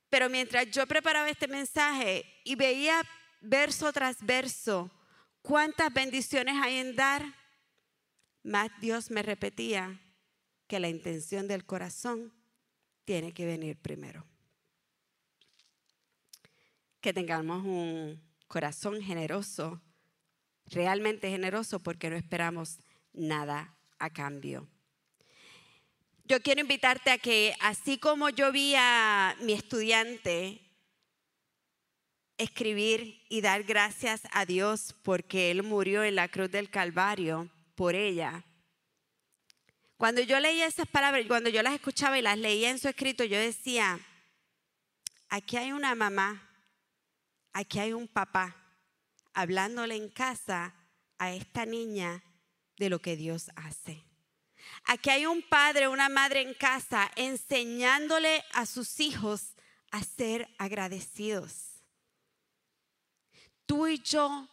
Pero 0.09 0.29
mientras 0.29 0.71
yo 0.71 0.87
preparaba 0.87 1.29
este 1.29 1.49
mensaje 1.49 2.25
y 2.45 2.57
veía 2.57 3.03
verso 3.41 3.93
tras 3.93 4.25
verso 4.25 4.91
cuántas 5.43 5.93
bendiciones 5.93 6.57
hay 6.61 6.79
en 6.79 6.97
dar, 6.97 7.25
más 8.43 8.71
Dios 8.81 9.11
me 9.11 9.23
repetía, 9.23 10.01
que 10.67 10.81
la 10.81 10.89
intención 10.89 11.49
del 11.49 11.67
corazón 11.67 12.33
tiene 13.05 13.33
que 13.33 13.45
venir 13.45 13.77
primero. 13.77 14.25
Que 17.01 17.13
tengamos 17.13 17.65
un 17.65 18.23
corazón 18.47 19.03
generoso, 19.03 19.81
realmente 20.67 21.29
generoso, 21.29 21.81
porque 21.81 22.09
no 22.09 22.17
esperamos 22.17 22.79
nada 23.13 23.75
a 23.99 24.11
cambio. 24.11 24.69
Yo 26.25 26.41
quiero 26.41 26.61
invitarte 26.61 27.11
a 27.11 27.19
que, 27.19 27.55
así 27.61 27.99
como 27.99 28.31
yo 28.31 28.53
vi 28.53 28.75
a 28.77 29.37
mi 29.41 29.53
estudiante 29.53 30.61
escribir 32.39 33.23
y 33.29 33.41
dar 33.41 33.65
gracias 33.65 34.23
a 34.31 34.47
Dios 34.47 34.95
porque 35.03 35.51
Él 35.51 35.63
murió 35.63 36.05
en 36.05 36.15
la 36.15 36.29
cruz 36.29 36.51
del 36.51 36.71
Calvario 36.71 37.51
por 37.75 37.95
ella, 37.95 38.45
cuando 40.01 40.23
yo 40.23 40.41
leía 40.41 40.65
esas 40.67 40.89
palabras, 40.89 41.27
cuando 41.29 41.51
yo 41.51 41.63
las 41.63 41.75
escuchaba 41.75 42.19
y 42.19 42.23
las 42.23 42.39
leía 42.39 42.71
en 42.71 42.79
su 42.79 42.89
escrito, 42.89 43.23
yo 43.23 43.39
decía, 43.39 44.01
aquí 45.29 45.59
hay 45.59 45.73
una 45.73 45.95
mamá, 45.95 46.49
aquí 47.53 47.81
hay 47.81 47.93
un 47.93 48.09
papá, 48.09 48.57
hablándole 49.35 49.97
en 49.97 50.09
casa 50.09 50.75
a 51.19 51.33
esta 51.33 51.67
niña 51.67 52.23
de 52.81 52.89
lo 52.89 52.99
que 52.99 53.15
Dios 53.15 53.51
hace. 53.57 54.03
Aquí 54.85 55.11
hay 55.11 55.27
un 55.27 55.43
padre, 55.43 55.87
una 55.87 56.09
madre 56.09 56.41
en 56.41 56.55
casa 56.55 57.11
enseñándole 57.15 58.43
a 58.55 58.65
sus 58.65 59.01
hijos 59.01 59.53
a 59.91 60.03
ser 60.03 60.49
agradecidos. 60.59 61.83
Tú 63.67 63.87
y 63.87 64.01
yo 64.01 64.49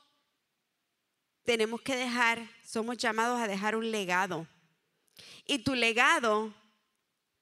tenemos 1.43 1.81
que 1.81 1.95
dejar, 1.95 2.45
somos 2.63 2.97
llamados 2.97 3.39
a 3.39 3.47
dejar 3.47 3.77
un 3.77 3.89
legado. 3.89 4.45
Y 5.45 5.59
tu 5.59 5.73
legado 5.73 6.53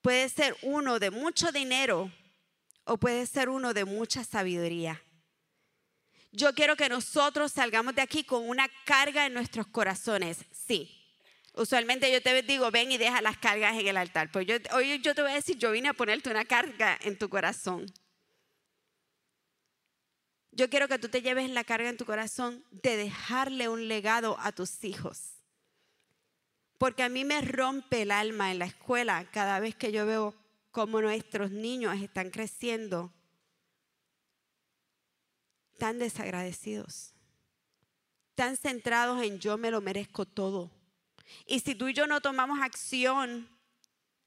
puede 0.02 0.30
ser 0.30 0.56
uno 0.62 1.00
de 1.00 1.10
mucho 1.10 1.52
dinero 1.52 2.12
o 2.84 2.98
puede 2.98 3.26
ser 3.26 3.50
uno 3.50 3.74
de 3.74 3.86
mucha 3.86 4.24
sabiduría. 4.24 5.02
Yo 6.36 6.54
quiero 6.54 6.76
que 6.76 6.90
nosotros 6.90 7.54
salgamos 7.54 7.96
de 7.96 8.02
aquí 8.02 8.26
con 8.26 8.48
una 8.48 8.68
carga 8.84 9.26
en 9.26 9.34
nuestros 9.34 9.68
corazones. 9.68 10.40
Sí. 10.52 10.92
Usualmente 11.54 12.12
yo 12.12 12.22
te 12.22 12.42
digo, 12.42 12.70
ven 12.72 12.92
y 12.92 12.98
deja 12.98 13.22
las 13.22 13.38
cargas 13.38 13.80
en 13.80 13.88
el 13.88 13.96
altar. 13.96 14.30
Pues 14.34 14.46
hoy 14.74 15.00
yo 15.00 15.16
te 15.16 15.22
voy 15.22 15.32
a 15.32 15.36
decir, 15.36 15.58
yo 15.58 15.72
vine 15.72 15.88
a 15.88 15.94
ponerte 15.94 16.30
una 16.30 16.44
carga 16.44 17.00
en 17.02 17.18
tu 17.18 17.30
corazón. 17.30 17.86
Yo 20.52 20.70
quiero 20.70 20.90
que 20.90 21.00
tú 21.00 21.08
te 21.08 21.22
lleves 21.22 21.50
la 21.50 21.64
carga 21.64 21.88
en 21.88 21.96
tu 21.96 22.06
corazón 22.06 22.66
de 22.72 22.98
dejarle 22.98 23.70
un 23.70 23.88
legado 23.88 24.38
a 24.42 24.52
tus 24.52 24.84
hijos. 24.84 25.36
Porque 26.78 27.04
a 27.04 27.10
mí 27.10 27.24
me 27.24 27.40
rompe 27.40 28.02
el 28.02 28.12
alma 28.12 28.52
en 28.52 28.60
la 28.60 28.66
escuela 28.66 29.26
cada 29.32 29.62
vez 29.62 29.74
que 29.76 29.94
yo 29.94 30.06
veo 30.06 30.36
cómo 30.72 31.00
nuestros 31.00 31.52
niños 31.52 31.96
están 32.02 32.30
creciendo 32.30 33.14
tan 35.78 36.00
desagradecidos, 36.00 37.14
tan 38.36 38.58
centrados 38.58 39.22
en 39.24 39.40
yo 39.40 39.58
me 39.58 39.72
lo 39.72 39.82
merezco 39.82 40.26
todo. 40.26 40.72
Y 41.46 41.60
si 41.60 41.76
tú 41.76 41.88
y 41.88 41.94
yo 41.94 42.08
no 42.08 42.22
tomamos 42.22 42.60
acción 42.62 43.50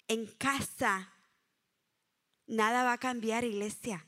en 0.08 0.26
casa, 0.26 1.12
nada 2.46 2.84
va 2.84 2.94
a 2.94 2.98
cambiar, 2.98 3.44
iglesia. 3.44 4.04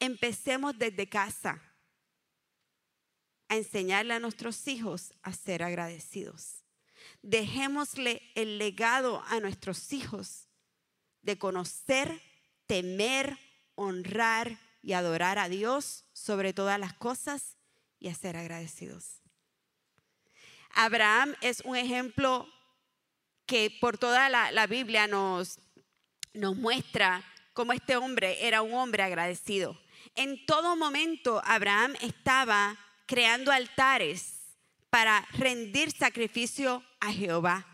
Empecemos 0.00 0.78
desde 0.78 1.08
casa 1.08 1.60
a 3.48 3.56
enseñarle 3.56 4.14
a 4.14 4.20
nuestros 4.20 4.68
hijos 4.68 5.12
a 5.22 5.32
ser 5.32 5.62
agradecidos. 5.62 6.62
Dejémosle 7.22 8.22
el 8.34 8.58
legado 8.58 9.22
a 9.26 9.40
nuestros 9.40 9.92
hijos 9.92 10.48
de 11.22 11.38
conocer, 11.38 12.22
temer, 12.66 13.38
honrar 13.74 14.58
y 14.82 14.92
adorar 14.92 15.38
a 15.38 15.48
Dios 15.48 16.04
sobre 16.12 16.52
todas 16.52 16.78
las 16.78 16.94
cosas 16.94 17.56
y 17.98 18.08
a 18.08 18.14
ser 18.14 18.36
agradecidos. 18.36 19.22
Abraham 20.74 21.34
es 21.40 21.60
un 21.60 21.76
ejemplo 21.76 22.48
que 23.46 23.76
por 23.80 23.98
toda 23.98 24.28
la, 24.28 24.66
Biblia 24.66 25.06
nos, 25.06 25.58
nos 26.34 26.56
muestra 26.56 27.24
cómo 27.52 27.72
este 27.72 27.96
hombre 27.96 28.46
era 28.46 28.62
un 28.62 28.74
hombre 28.74 29.02
agradecido. 29.02 29.80
En 30.14 30.44
todo 30.46 30.76
momento 30.76 31.40
Abraham 31.44 31.94
estaba 32.00 32.78
creando 33.06 33.50
altares 33.50 34.56
para 34.90 35.26
rendir 35.32 35.90
sacrificio 35.90 36.84
a 37.00 37.12
Jehová. 37.12 37.66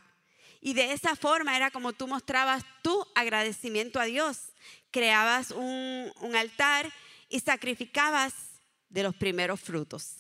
Y 0.61 0.73
de 0.73 0.93
esa 0.93 1.17
forma 1.17 1.57
era 1.57 1.71
como 1.71 1.93
tú 1.93 2.09
mostrabas 2.09 2.65
tu 2.83 3.07
agradecimiento 3.15 4.01
a 4.01 4.05
Dios. 4.05 4.54
Creabas 4.95 5.51
un, 5.51 6.13
altar 6.37 6.89
y 7.29 7.41
sacrificabas 7.41 8.33
de 8.89 9.03
los 9.03 9.17
primeros 9.17 9.61
frutos. 9.61 10.19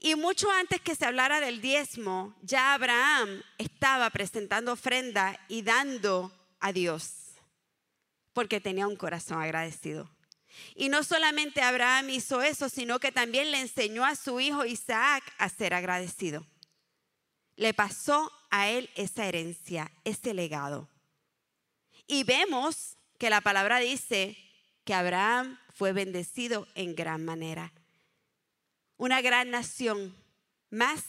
Y 0.00 0.16
mucho 0.16 0.50
antes 0.50 0.80
que 0.80 0.96
se 0.96 1.06
hablara 1.06 1.38
del 1.38 1.60
diezmo, 1.60 2.34
ya 2.42 2.74
Abraham 2.74 3.40
estaba 3.58 4.10
presentando 4.10 4.72
ofrenda 4.72 5.38
y 5.46 5.62
dando 5.62 6.32
a 6.58 6.72
Dios, 6.72 7.36
porque 8.32 8.60
tenía 8.60 8.88
un 8.88 8.96
corazón 8.96 9.40
agradecido. 9.40 10.10
Y 10.74 10.88
no 10.88 11.04
solamente 11.04 11.62
Abraham 11.62 12.10
hizo 12.10 12.42
eso, 12.42 12.68
sino 12.68 12.98
que 12.98 13.12
también 13.12 13.52
le 13.52 13.60
enseñó 13.60 14.04
a 14.04 14.16
su 14.16 14.40
hijo 14.40 14.64
Isaac 14.64 15.22
a 15.38 15.48
ser 15.48 15.72
agradecido. 15.72 16.44
Le 17.54 17.74
pasó 17.74 18.32
a 18.50 18.70
él 18.70 18.90
esa 18.96 19.24
herencia, 19.26 19.88
ese 20.02 20.34
legado. 20.34 20.88
Y 22.08 22.24
vemos 22.24 22.96
que 23.22 23.30
la 23.30 23.40
palabra 23.40 23.78
dice 23.78 24.36
que 24.84 24.94
Abraham 24.94 25.56
fue 25.72 25.92
bendecido 25.92 26.66
en 26.74 26.96
gran 26.96 27.24
manera. 27.24 27.72
Una 28.96 29.20
gran 29.20 29.48
nación, 29.48 30.12
más 30.70 31.04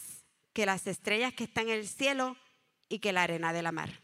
que 0.53 0.67
las 0.67 0.85
estrellas 0.85 1.33
que 1.33 1.45
están 1.45 1.69
en 1.69 1.79
el 1.79 1.87
cielo 1.87 2.37
y 2.87 2.99
que 2.99 3.13
la 3.13 3.23
arena 3.23 3.51
de 3.51 3.63
la 3.63 3.71
mar. 3.71 3.99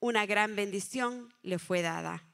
Una 0.00 0.26
gran 0.26 0.56
bendición 0.56 1.32
le 1.42 1.60
fue 1.60 1.80
dada. 1.80 2.24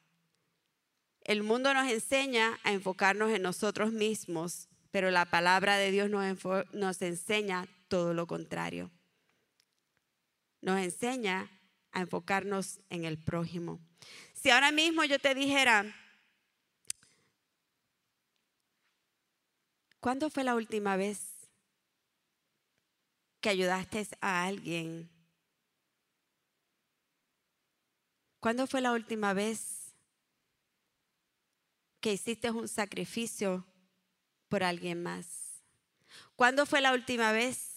El 1.21 1.43
mundo 1.43 1.75
nos 1.75 1.93
enseña 1.93 2.59
a 2.63 2.73
enfocarnos 2.73 3.31
en 3.31 3.43
nosotros 3.43 3.93
mismos, 3.93 4.71
pero 4.91 5.11
la 5.11 5.27
palabra 5.27 5.77
de 5.77 5.91
Dios 5.91 6.09
nos, 6.09 7.03
enseña 7.03 7.69
todo 7.89 8.15
lo 8.15 8.27
contrario. 8.27 8.91
Nos 10.63 10.81
enseña 10.81 11.51
a 11.95 12.01
enfocarnos 12.01 12.81
en 12.91 13.05
el 13.05 13.17
prójimo. 13.17 13.81
Si 14.35 14.51
ahora 14.51 14.73
mismo 14.73 15.05
yo 15.05 15.19
te 15.19 15.35
dijera, 15.35 15.87
¿cuándo 20.01 20.29
fue 20.29 20.45
la 20.45 20.55
última 20.55 20.97
vez 20.97 21.49
que 23.41 23.49
ayudaste 23.49 24.07
a 24.21 24.45
alguien? 24.45 25.09
¿Cuándo 28.41 28.67
fue 28.67 28.83
la 28.83 28.93
última 28.93 29.33
vez 29.33 29.95
que 32.01 32.13
hiciste 32.13 32.51
un 32.51 32.69
sacrificio 32.69 33.65
por 34.49 34.65
alguien 34.65 35.03
más? 35.03 35.63
¿Cuándo 36.37 36.67
fue 36.67 36.81
la 36.81 36.93
última 36.93 37.33
vez 37.33 37.74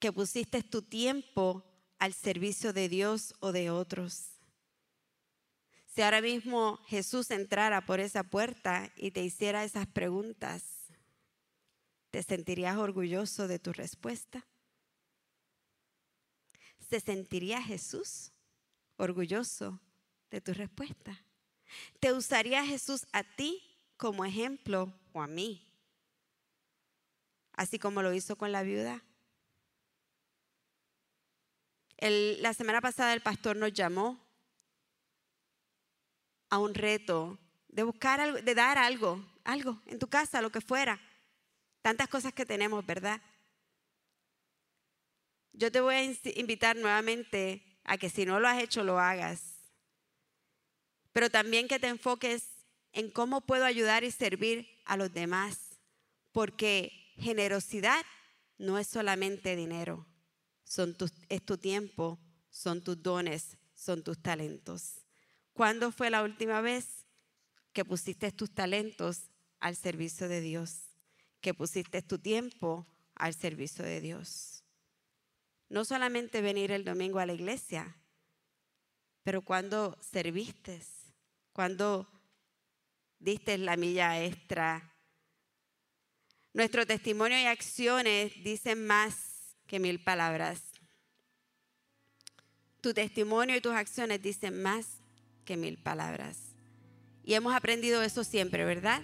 que 0.00 0.12
pusiste 0.12 0.62
tu 0.62 0.82
tiempo 0.82 1.62
al 1.98 2.14
servicio 2.14 2.72
de 2.72 2.88
Dios 2.88 3.34
o 3.40 3.52
de 3.52 3.70
otros? 3.70 4.30
Si 5.86 6.02
ahora 6.02 6.20
mismo 6.20 6.78
Jesús 6.86 7.30
entrara 7.30 7.84
por 7.84 8.00
esa 8.00 8.24
puerta 8.24 8.90
y 8.96 9.10
te 9.10 9.22
hiciera 9.22 9.64
esas 9.64 9.86
preguntas, 9.86 10.62
¿te 12.10 12.22
sentirías 12.22 12.76
orgulloso 12.76 13.46
de 13.46 13.58
tu 13.58 13.72
respuesta? 13.72 14.46
¿Se 16.88 17.00
sentiría 17.00 17.62
Jesús 17.62 18.32
orgulloso 18.96 19.80
de 20.30 20.40
tu 20.40 20.54
respuesta? 20.54 21.22
¿Te 22.00 22.12
usaría 22.12 22.64
Jesús 22.64 23.06
a 23.12 23.22
ti 23.22 23.62
como 23.96 24.24
ejemplo 24.24 24.92
o 25.12 25.20
a 25.20 25.26
mí? 25.26 25.66
Así 27.52 27.78
como 27.78 28.00
lo 28.00 28.14
hizo 28.14 28.36
con 28.36 28.52
la 28.52 28.62
viuda. 28.62 29.04
La 32.00 32.54
semana 32.54 32.80
pasada 32.80 33.12
el 33.12 33.20
pastor 33.20 33.56
nos 33.56 33.72
llamó 33.72 34.18
a 36.48 36.58
un 36.58 36.74
reto 36.74 37.38
de 37.68 37.82
buscar 37.82 38.20
algo, 38.20 38.40
de 38.40 38.54
dar 38.54 38.78
algo, 38.78 39.24
algo 39.44 39.80
en 39.86 39.98
tu 39.98 40.08
casa, 40.08 40.42
lo 40.42 40.50
que 40.50 40.60
fuera. 40.60 41.00
Tantas 41.82 42.08
cosas 42.08 42.32
que 42.32 42.46
tenemos, 42.46 42.84
¿verdad? 42.84 43.20
Yo 45.52 45.70
te 45.70 45.80
voy 45.80 45.94
a 45.94 46.04
invitar 46.38 46.76
nuevamente 46.76 47.62
a 47.84 47.98
que 47.98 48.10
si 48.10 48.24
no 48.24 48.40
lo 48.40 48.48
has 48.48 48.62
hecho, 48.62 48.84
lo 48.84 48.98
hagas 48.98 49.50
pero 51.12 51.30
también 51.30 51.68
que 51.68 51.78
te 51.78 51.88
enfoques 51.88 52.48
en 52.92 53.10
cómo 53.10 53.40
puedo 53.40 53.64
ayudar 53.64 54.04
y 54.04 54.10
servir 54.10 54.68
a 54.84 54.96
los 54.96 55.12
demás, 55.12 55.80
porque 56.32 57.12
generosidad 57.16 58.04
no 58.58 58.78
es 58.78 58.86
solamente 58.86 59.56
dinero, 59.56 60.06
son 60.70 60.96
es 61.28 61.44
tu 61.44 61.58
tiempo, 61.58 62.20
son 62.48 62.80
tus 62.80 63.02
dones, 63.02 63.56
son 63.74 64.04
tus 64.04 64.22
talentos. 64.22 65.04
¿Cuándo 65.52 65.90
fue 65.90 66.10
la 66.10 66.22
última 66.22 66.60
vez 66.60 67.04
que 67.72 67.84
pusiste 67.84 68.30
tus 68.30 68.54
talentos 68.54 69.30
al 69.58 69.74
servicio 69.74 70.28
de 70.28 70.40
Dios? 70.40 70.82
Que 71.40 71.54
pusiste 71.54 72.02
tu 72.02 72.20
tiempo 72.20 72.86
al 73.16 73.34
servicio 73.34 73.84
de 73.84 74.00
Dios. 74.00 74.62
No 75.68 75.84
solamente 75.84 76.40
venir 76.40 76.70
el 76.70 76.84
domingo 76.84 77.18
a 77.18 77.26
la 77.26 77.32
iglesia, 77.32 77.96
pero 79.24 79.42
cuando 79.42 79.98
serviste, 80.00 80.80
cuando 81.52 82.08
diste 83.18 83.58
la 83.58 83.76
milla 83.76 84.22
extra. 84.22 84.94
Nuestro 86.52 86.86
testimonio 86.86 87.40
y 87.40 87.46
acciones 87.46 88.32
dicen 88.44 88.86
más 88.86 89.29
que 89.70 89.78
mil 89.78 90.00
palabras. 90.00 90.60
Tu 92.80 92.92
testimonio 92.92 93.54
y 93.54 93.60
tus 93.60 93.72
acciones 93.72 94.20
dicen 94.20 94.60
más 94.60 94.98
que 95.44 95.56
mil 95.56 95.78
palabras. 95.78 96.38
Y 97.22 97.34
hemos 97.34 97.54
aprendido 97.54 98.02
eso 98.02 98.24
siempre, 98.24 98.64
¿verdad? 98.64 99.00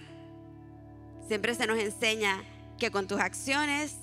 Siempre 1.25 1.55
se 1.55 1.67
nos 1.67 1.79
enseña 1.79 2.43
que 2.77 2.91
con 2.91 3.07
tus 3.07 3.17
acciones 3.17 3.95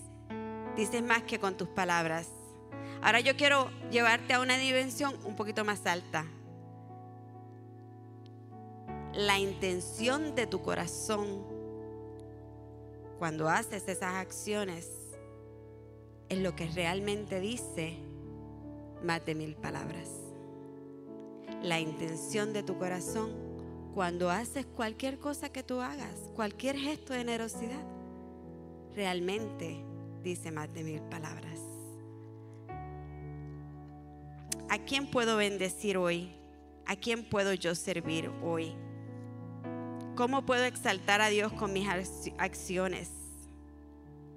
dices 0.74 1.02
más 1.02 1.22
que 1.24 1.38
con 1.38 1.54
tus 1.54 1.68
palabras. 1.68 2.28
Ahora 3.02 3.20
yo 3.20 3.36
quiero 3.36 3.70
llevarte 3.90 4.32
a 4.32 4.40
una 4.40 4.56
dimensión 4.56 5.14
un 5.26 5.36
poquito 5.36 5.66
más 5.66 5.84
alta. 5.84 6.24
La 9.12 9.38
intención 9.38 10.34
de 10.34 10.46
tu 10.46 10.62
corazón 10.62 11.44
cuando 13.18 13.50
haces 13.50 13.86
esas 13.86 14.14
acciones 14.14 15.03
es 16.28 16.38
lo 16.38 16.54
que 16.56 16.66
realmente 16.68 17.40
dice 17.40 17.98
más 19.02 19.24
de 19.24 19.34
mil 19.34 19.54
palabras. 19.56 20.08
La 21.62 21.80
intención 21.80 22.52
de 22.52 22.62
tu 22.62 22.78
corazón 22.78 23.44
cuando 23.94 24.28
haces 24.28 24.66
cualquier 24.66 25.18
cosa 25.18 25.50
que 25.50 25.62
tú 25.62 25.80
hagas, 25.80 26.30
cualquier 26.34 26.76
gesto 26.76 27.12
de 27.12 27.20
generosidad, 27.20 27.86
realmente 28.96 29.84
dice 30.22 30.50
más 30.50 30.72
de 30.74 30.82
mil 30.82 31.00
palabras. 31.02 31.60
¿A 34.68 34.78
quién 34.78 35.08
puedo 35.08 35.36
bendecir 35.36 35.96
hoy? 35.96 36.34
¿A 36.86 36.96
quién 36.96 37.28
puedo 37.28 37.54
yo 37.54 37.76
servir 37.76 38.30
hoy? 38.42 38.74
¿Cómo 40.16 40.44
puedo 40.44 40.64
exaltar 40.64 41.20
a 41.20 41.28
Dios 41.28 41.52
con 41.52 41.72
mis 41.72 41.88
acciones? 42.38 43.10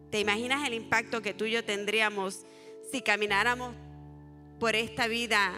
¿Te 0.10 0.20
imaginas 0.20 0.66
el 0.66 0.74
impacto 0.74 1.22
que 1.22 1.34
tú 1.34 1.46
y 1.46 1.52
yo 1.52 1.64
tendríamos 1.64 2.46
si 2.92 3.02
camináramos 3.02 3.76
por 4.60 4.76
esta 4.76 5.08
vida 5.08 5.54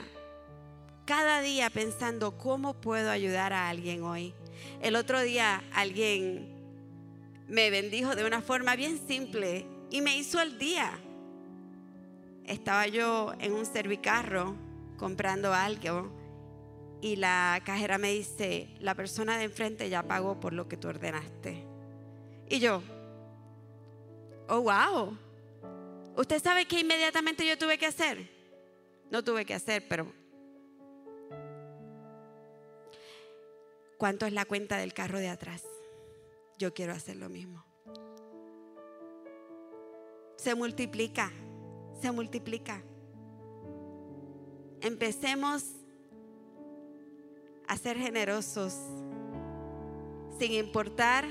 cada 1.05 1.41
día 1.41 1.69
pensando 1.69 2.37
cómo 2.37 2.73
puedo 2.73 3.11
ayudar 3.11 3.53
a 3.53 3.69
alguien 3.69 4.03
hoy? 4.03 4.33
El 4.81 4.95
otro 4.95 5.21
día 5.21 5.63
alguien 5.71 6.49
me 7.47 7.69
bendijo 7.69 8.15
de 8.15 8.25
una 8.25 8.41
forma 8.41 8.75
bien 8.75 8.99
simple 9.07 9.65
y 9.89 10.01
me 10.01 10.17
hizo 10.17 10.41
el 10.41 10.57
día. 10.57 10.99
Estaba 12.45 12.87
yo 12.87 13.33
en 13.39 13.53
un 13.53 13.65
servicarro 13.65 14.55
comprando 14.97 15.53
algo 15.53 16.11
y 17.01 17.15
la 17.15 17.61
cajera 17.63 17.97
me 17.97 18.11
dice, 18.11 18.67
la 18.79 18.95
persona 18.95 19.37
de 19.37 19.45
enfrente 19.45 19.89
ya 19.89 20.03
pagó 20.03 20.39
por 20.39 20.53
lo 20.53 20.67
que 20.67 20.77
tú 20.77 20.89
ordenaste. 20.89 21.63
Y 22.49 22.59
yo, 22.59 22.81
oh, 24.49 24.61
wow. 24.61 25.17
¿Usted 26.17 26.41
sabe 26.41 26.65
qué 26.65 26.81
inmediatamente 26.81 27.47
yo 27.47 27.57
tuve 27.57 27.77
que 27.77 27.85
hacer? 27.85 28.29
No 29.09 29.23
tuve 29.23 29.45
que 29.45 29.53
hacer, 29.53 29.87
pero... 29.87 30.11
¿Cuánto 33.97 34.25
es 34.25 34.33
la 34.33 34.45
cuenta 34.45 34.77
del 34.77 34.93
carro 34.93 35.19
de 35.19 35.29
atrás? 35.29 35.63
Yo 36.57 36.73
quiero 36.73 36.93
hacer 36.93 37.17
lo 37.17 37.29
mismo. 37.29 37.65
Se 40.37 40.55
multiplica, 40.55 41.31
se 42.01 42.11
multiplica. 42.11 42.81
Empecemos 44.81 45.65
a 47.67 47.77
ser 47.77 47.97
generosos, 47.97 48.73
sin 50.39 50.53
importar 50.53 51.25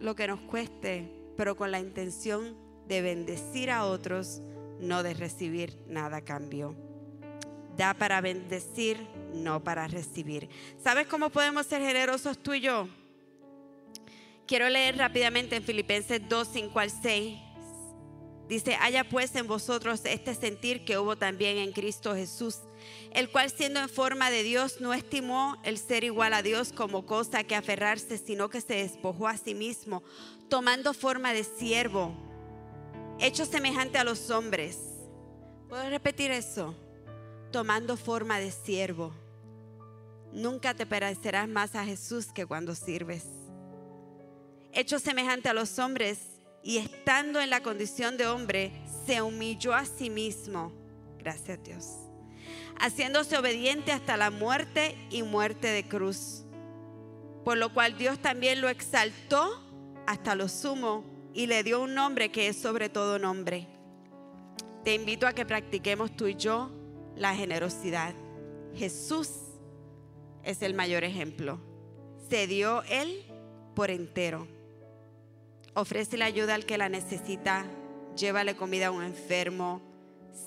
lo 0.00 0.16
que 0.16 0.26
nos 0.26 0.40
cueste, 0.40 1.19
pero 1.36 1.56
con 1.56 1.70
la 1.70 1.80
intención 1.80 2.56
de 2.86 3.02
bendecir 3.02 3.70
a 3.70 3.84
otros, 3.84 4.42
no 4.80 5.02
de 5.02 5.14
recibir 5.14 5.76
nada 5.88 6.18
a 6.18 6.24
cambio. 6.24 6.74
Da 7.76 7.94
para 7.94 8.20
bendecir, 8.20 9.06
no 9.34 9.62
para 9.62 9.86
recibir. 9.88 10.48
¿Sabes 10.82 11.06
cómo 11.06 11.30
podemos 11.30 11.66
ser 11.66 11.82
generosos 11.82 12.38
tú 12.38 12.54
y 12.54 12.60
yo? 12.60 12.88
Quiero 14.46 14.68
leer 14.68 14.96
rápidamente 14.98 15.56
en 15.56 15.62
Filipenses 15.62 16.20
2, 16.28 16.48
5 16.52 16.80
al 16.80 16.90
6. 16.90 17.38
Dice, 18.48 18.76
haya 18.80 19.08
pues 19.08 19.34
en 19.36 19.46
vosotros 19.46 20.00
este 20.04 20.34
sentir 20.34 20.84
que 20.84 20.98
hubo 20.98 21.16
también 21.16 21.58
en 21.58 21.72
Cristo 21.72 22.14
Jesús 22.14 22.58
el 23.12 23.30
cual 23.30 23.50
siendo 23.50 23.80
en 23.80 23.88
forma 23.88 24.30
de 24.30 24.42
Dios 24.42 24.80
no 24.80 24.94
estimó 24.94 25.56
el 25.64 25.78
ser 25.78 26.04
igual 26.04 26.32
a 26.32 26.42
Dios 26.42 26.72
como 26.72 27.06
cosa 27.06 27.44
que 27.44 27.56
aferrarse, 27.56 28.18
sino 28.18 28.50
que 28.50 28.60
se 28.60 28.74
despojó 28.74 29.28
a 29.28 29.36
sí 29.36 29.54
mismo, 29.54 30.02
tomando 30.50 30.92
forma 30.92 31.32
de 31.32 31.44
siervo, 31.44 32.12
hecho 33.18 33.46
semejante 33.46 33.96
a 33.98 34.04
los 34.04 34.30
hombres. 34.30 34.76
¿Puedo 35.68 35.88
repetir 35.88 36.30
eso? 36.30 36.74
Tomando 37.52 37.96
forma 37.96 38.38
de 38.38 38.50
siervo. 38.50 39.12
Nunca 40.32 40.74
te 40.74 40.84
parecerás 40.84 41.48
más 41.48 41.74
a 41.74 41.84
Jesús 41.84 42.26
que 42.32 42.44
cuando 42.44 42.74
sirves. 42.74 43.24
Hecho 44.72 44.98
semejante 44.98 45.48
a 45.48 45.54
los 45.54 45.78
hombres 45.78 46.18
y 46.62 46.76
estando 46.76 47.40
en 47.40 47.50
la 47.50 47.62
condición 47.62 48.16
de 48.16 48.26
hombre, 48.26 48.72
se 49.06 49.22
humilló 49.22 49.72
a 49.74 49.84
sí 49.84 50.10
mismo. 50.10 50.72
Gracias 51.18 51.58
a 51.58 51.62
Dios 51.62 51.86
haciéndose 52.80 53.36
obediente 53.36 53.92
hasta 53.92 54.16
la 54.16 54.30
muerte 54.30 54.96
y 55.10 55.22
muerte 55.22 55.68
de 55.68 55.86
cruz. 55.86 56.44
Por 57.44 57.58
lo 57.58 57.72
cual 57.72 57.96
Dios 57.98 58.18
también 58.20 58.60
lo 58.60 58.68
exaltó 58.68 59.69
hasta 60.10 60.34
lo 60.34 60.48
sumo 60.48 61.04
y 61.32 61.46
le 61.46 61.62
dio 61.62 61.80
un 61.80 61.94
nombre 61.94 62.30
que 62.30 62.48
es 62.48 62.56
sobre 62.56 62.88
todo 62.88 63.18
nombre. 63.18 63.68
Te 64.84 64.94
invito 64.94 65.26
a 65.26 65.32
que 65.32 65.46
practiquemos 65.46 66.16
tú 66.16 66.26
y 66.26 66.34
yo 66.34 66.70
la 67.16 67.34
generosidad. 67.34 68.14
Jesús 68.74 69.30
es 70.42 70.62
el 70.62 70.74
mayor 70.74 71.04
ejemplo. 71.04 71.60
Se 72.28 72.46
dio 72.46 72.82
Él 72.84 73.24
por 73.74 73.90
entero. 73.90 74.48
Ofrece 75.74 76.16
la 76.16 76.24
ayuda 76.24 76.54
al 76.54 76.66
que 76.66 76.78
la 76.78 76.88
necesita. 76.88 77.64
Llévale 78.16 78.56
comida 78.56 78.88
a 78.88 78.90
un 78.90 79.04
enfermo 79.04 79.80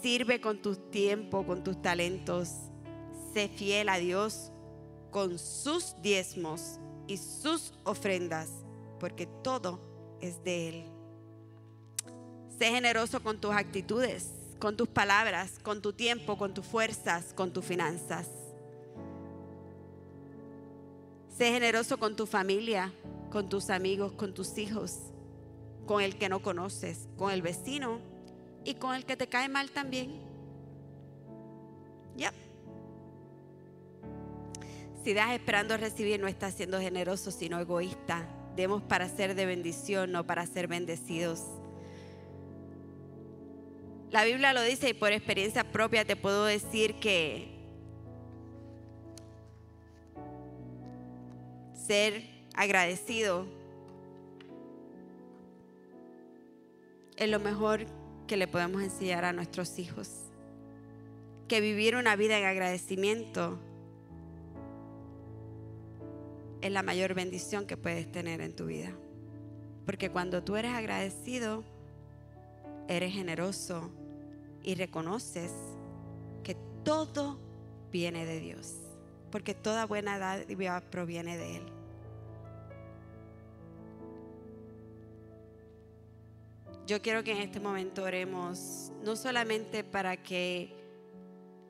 Sirve 0.02 0.40
con 0.42 0.62
tu 0.62 0.76
tiempo, 0.76 1.46
con 1.46 1.64
tus 1.64 1.82
talentos. 1.82 2.50
Sé 3.34 3.50
fiel 3.50 3.90
a 3.90 3.98
Dios 3.98 4.52
con 5.12 5.38
sus 5.38 5.96
diezmos 6.02 6.80
y 7.08 7.18
sus 7.18 7.74
ofrendas, 7.84 8.50
porque 9.04 9.28
todo 9.28 9.82
es 10.22 10.42
de 10.46 10.70
Él. 10.70 10.86
Sé 12.58 12.68
generoso 12.68 13.22
con 13.22 13.42
tus 13.42 13.52
actitudes, 13.52 14.32
con 14.60 14.78
tus 14.78 14.88
palabras, 14.88 15.60
con 15.62 15.82
tu 15.82 15.92
tiempo, 15.92 16.38
con 16.38 16.54
tus 16.54 16.66
fuerzas, 16.66 17.34
con 17.34 17.52
tus 17.52 17.66
finanzas. 17.66 18.30
Sé 21.38 21.52
generoso 21.52 22.00
con 22.00 22.16
tu 22.16 22.26
familia, 22.26 22.94
con 23.30 23.50
tus 23.50 23.70
amigos, 23.70 24.14
con 24.14 24.34
tus 24.34 24.58
hijos, 24.58 24.98
con 25.86 26.02
el 26.02 26.18
que 26.18 26.30
no 26.30 26.42
conoces, 26.42 27.10
con 27.18 27.30
el 27.30 27.42
vecino 27.42 28.00
y 28.64 28.76
con 28.76 28.96
el 28.96 29.04
que 29.04 29.18
te 29.18 29.28
cae 29.28 29.50
mal 29.50 29.70
también. 29.72 30.22
Ya. 32.16 32.32
Si 35.04 35.14
das 35.14 35.32
esperando 35.32 35.76
recibir, 35.76 36.22
no 36.22 36.30
estás 36.30 36.54
siendo 36.54 36.80
generoso, 36.80 37.32
sino 37.32 37.60
egoísta. 37.60 38.26
Demos 38.56 38.84
para 38.84 39.10
ser 39.10 39.36
de 39.36 39.46
bendición, 39.46 40.12
no 40.12 40.26
para 40.26 40.46
ser 40.46 40.68
bendecidos. 40.68 41.42
La 44.12 44.24
Biblia 44.26 44.54
lo 44.54 44.62
dice 44.62 44.90
y 44.90 44.94
por 44.94 45.12
experiencia 45.12 45.64
propia 45.64 46.06
te 46.06 46.16
puedo 46.16 46.46
decir 46.46 46.96
que 47.00 47.50
ser 51.74 52.24
agradecido 52.54 53.48
es 57.18 57.30
lo 57.30 57.40
mejor 57.40 57.88
que 58.28 58.38
le 58.38 58.48
podemos 58.48 58.84
enseñar 58.84 59.26
a 59.26 59.34
nuestros 59.34 59.80
hijos. 59.80 60.10
Que 61.48 61.62
vivir 61.62 61.96
una 61.96 62.16
vida 62.16 62.38
en 62.38 62.46
agradecimiento 62.46 63.60
es 66.64 66.72
la 66.72 66.82
mayor 66.82 67.14
bendición 67.14 67.68
que 67.68 67.76
puedes 67.76 68.10
tener 68.10 68.40
en 68.40 68.56
tu 68.56 68.68
vida. 68.68 68.94
Porque 69.86 70.10
cuando 70.10 70.46
tú 70.46 70.56
eres 70.56 70.72
agradecido, 70.72 71.66
eres 72.88 73.12
generoso 73.12 73.92
y 74.64 74.76
reconoces 74.76 75.52
que 76.42 76.56
todo 76.86 77.38
viene 77.92 78.26
de 78.26 78.40
Dios. 78.40 78.76
Porque 79.30 79.54
toda 79.54 79.86
buena 79.86 80.18
dádiva 80.18 80.80
proviene 80.90 81.38
de 81.38 81.58
Él. 81.58 81.64
Yo 86.88 87.02
quiero 87.02 87.26
que 87.26 87.34
en 87.34 87.40
este 87.40 87.60
momento 87.60 88.04
oremos, 88.04 88.94
no 89.04 89.18
solamente 89.18 89.84
para 89.84 90.16
que 90.16 90.74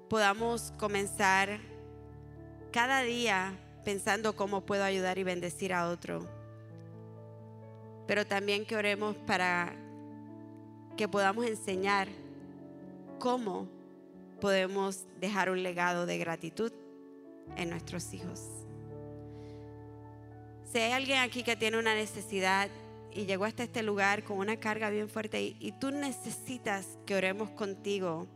podamos 0.08 0.72
comenzar 0.78 1.60
cada 2.72 3.02
día 3.02 3.60
pensando 3.84 4.36
cómo 4.36 4.62
puedo 4.62 4.84
ayudar 4.84 5.18
y 5.18 5.24
bendecir 5.24 5.74
a 5.74 5.90
otro, 5.90 6.28
pero 8.08 8.26
también 8.26 8.66
que 8.66 8.76
oremos 8.76 9.16
para 9.18 9.74
que 10.98 11.08
podamos 11.08 11.46
enseñar 11.46 12.08
cómo 13.20 13.68
podemos 14.40 15.06
dejar 15.20 15.50
un 15.50 15.64
legado 15.64 16.06
de 16.06 16.18
gratitud 16.18 16.72
en 17.56 17.70
nuestros 17.70 18.14
hijos. 18.14 18.42
Si 20.72 20.80
hay 20.80 20.92
alguien 20.92 21.20
aquí 21.20 21.44
que 21.44 21.56
tiene 21.56 21.78
una 21.78 21.96
necesidad 21.96 22.70
y 23.12 23.26
llegó 23.26 23.46
hasta 23.46 23.64
este 23.64 23.84
lugar 23.84 24.24
con 24.24 24.38
una 24.38 24.58
carga 24.58 24.90
bien 24.90 25.08
fuerte 25.08 25.42
y, 25.42 25.56
y 25.60 25.72
tú 25.74 25.92
necesitas 25.92 26.98
que 27.06 27.16
oremos 27.16 27.52
contigo, 27.52 28.28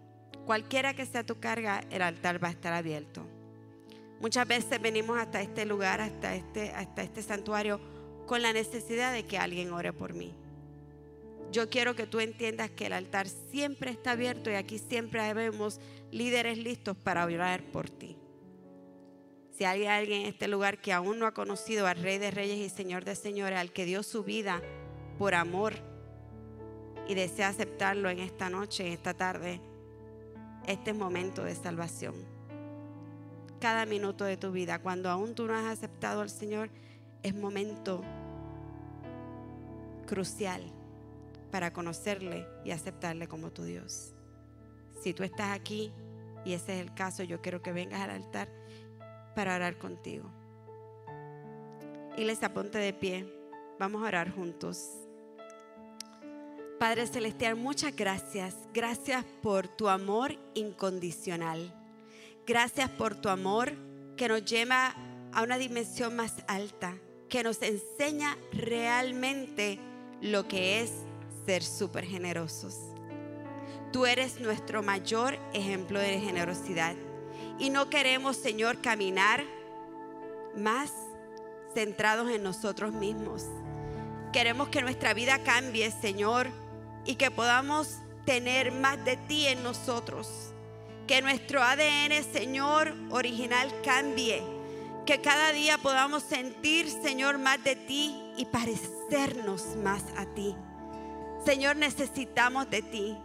cualquiera 0.46 0.94
que 0.94 1.06
sea 1.06 1.26
tu 1.26 1.40
carga, 1.40 1.82
el 1.90 2.02
altar 2.02 2.42
va 2.42 2.50
a 2.50 2.52
estar 2.52 2.74
abierto. 2.74 3.26
Muchas 4.20 4.48
veces 4.48 4.82
venimos 4.82 5.18
hasta 5.18 5.42
este 5.42 5.66
lugar, 5.66 6.02
hasta 6.02 6.36
este, 6.36 6.72
hasta 6.72 7.04
este 7.04 7.22
santuario, 7.22 7.80
con 8.26 8.42
la 8.42 8.52
necesidad 8.52 9.14
de 9.14 9.26
que 9.26 9.38
alguien 9.38 9.72
ore 9.72 9.94
por 9.94 10.14
mí. 10.14 10.34
Yo 11.52 11.70
quiero 11.70 11.96
que 11.96 12.08
tú 12.08 12.20
entiendas 12.20 12.72
que 12.72 12.88
el 12.88 12.94
altar 12.94 13.28
siempre 13.28 13.92
está 13.92 14.12
abierto 14.12 14.50
y 14.50 14.56
aquí 14.56 14.80
siempre 14.80 15.34
vemos 15.34 15.80
líderes 16.12 16.58
listos 16.58 16.98
para 16.98 17.26
orar 17.26 17.64
por 17.72 17.90
ti. 17.90 18.18
Si 19.58 19.64
hay 19.64 19.86
alguien 19.86 20.22
en 20.22 20.28
este 20.28 20.48
lugar 20.48 20.80
que 20.80 20.94
aún 20.94 21.20
no 21.20 21.26
ha 21.26 21.34
conocido 21.34 21.88
al 21.88 21.98
Rey 21.98 22.18
de 22.18 22.32
Reyes 22.32 22.58
y 22.58 22.70
Señor 22.70 23.06
de 23.06 23.16
Señores, 23.16 23.58
al 23.58 23.72
que 23.72 23.86
dio 23.86 24.04
su 24.04 24.24
vida 24.24 24.62
por 25.18 25.34
amor 25.34 25.74
y 27.08 27.16
desea 27.16 27.48
aceptarlo 27.48 28.10
en 28.10 28.20
esta 28.20 28.50
noche, 28.50 28.86
en 28.86 28.94
esta 28.94 29.14
tarde, 29.14 29.62
este 30.68 30.92
es 30.92 30.98
momento 30.98 31.44
de 31.44 31.56
salvación. 31.56 32.37
Cada 33.60 33.86
minuto 33.86 34.26
de 34.26 34.38
tu 34.38 34.52
vida, 34.52 34.80
cuando 34.80 35.10
aún 35.10 35.34
tú 35.34 35.48
no 35.48 35.56
has 35.56 35.66
aceptado 35.66 36.22
al 36.22 36.30
Señor, 36.30 36.70
es 37.24 37.34
momento 37.34 38.04
crucial 40.06 40.62
para 41.52 41.74
conocerle 41.74 42.46
y 42.64 42.72
aceptarle 42.72 43.28
como 43.28 43.52
tu 43.52 43.64
Dios. 43.64 44.14
Si 45.02 45.14
tú 45.14 45.24
estás 45.24 45.56
aquí 45.56 45.92
y 46.46 46.54
ese 46.54 46.76
es 46.76 46.82
el 46.82 46.94
caso, 46.94 47.24
yo 47.24 47.42
quiero 47.42 47.62
que 47.62 47.72
vengas 47.72 48.02
al 48.02 48.12
altar 48.12 48.50
para 49.36 49.56
orar 49.56 49.78
contigo. 49.78 50.30
Iglesia, 52.18 52.54
ponte 52.54 52.78
de 52.80 52.94
pie. 52.94 53.32
Vamos 53.80 54.04
a 54.04 54.08
orar 54.08 54.32
juntos. 54.32 54.90
Padre 56.80 57.08
Celestial, 57.08 57.56
muchas 57.56 57.96
gracias. 57.96 58.56
Gracias 58.74 59.26
por 59.42 59.68
tu 59.68 59.88
amor 59.88 60.36
incondicional. 60.54 61.74
Gracias 62.48 62.90
por 62.90 63.14
tu 63.14 63.28
amor 63.28 63.74
que 64.16 64.30
nos 64.30 64.46
lleva 64.46 64.96
a 65.34 65.44
una 65.44 65.58
dimensión 65.58 66.16
más 66.16 66.34
alta, 66.48 66.96
que 67.28 67.44
nos 67.44 67.62
enseña 67.62 68.38
realmente 68.54 69.80
lo 70.22 70.48
que 70.48 70.80
es 70.80 70.94
ser 71.46 71.62
súper 71.62 72.06
generosos. 72.06 72.78
Tú 73.92 74.06
eres 74.06 74.40
nuestro 74.40 74.82
mayor 74.82 75.38
ejemplo 75.54 76.00
de 76.00 76.22
generosidad. 76.22 76.96
Y 77.60 77.70
no 77.70 77.90
queremos, 77.90 78.38
Señor, 78.38 78.80
caminar 78.80 79.44
más 80.56 80.94
centrados 81.74 82.32
en 82.32 82.44
nosotros 82.44 82.94
mismos. 82.94 83.44
Queremos 84.32 84.70
que 84.70 84.82
nuestra 84.82 85.14
vida 85.14 85.44
cambie, 85.44 85.92
Señor, 85.92 86.48
y 87.04 87.16
que 87.16 87.30
podamos 87.30 87.98
tener 88.26 88.72
más 88.72 89.04
de 89.04 89.18
ti 89.18 89.48
en 89.48 89.64
nosotros. 89.64 90.54
Que 91.08 91.22
nuestro 91.22 91.64
ADN, 91.64 92.22
Señor, 92.34 92.94
original 93.12 93.74
cambie. 93.82 94.44
Que 95.06 95.22
cada 95.22 95.54
día 95.54 95.78
podamos 95.78 96.22
sentir, 96.22 96.90
Señor, 96.90 97.38
más 97.38 97.64
de 97.64 97.78
ti 97.78 98.14
y 98.36 98.44
parecernos 98.44 99.78
más 99.78 100.04
a 100.18 100.26
ti. 100.26 100.54
Señor, 101.46 101.78
necesitamos 101.78 102.70
de 102.70 102.82
ti. 102.82 103.18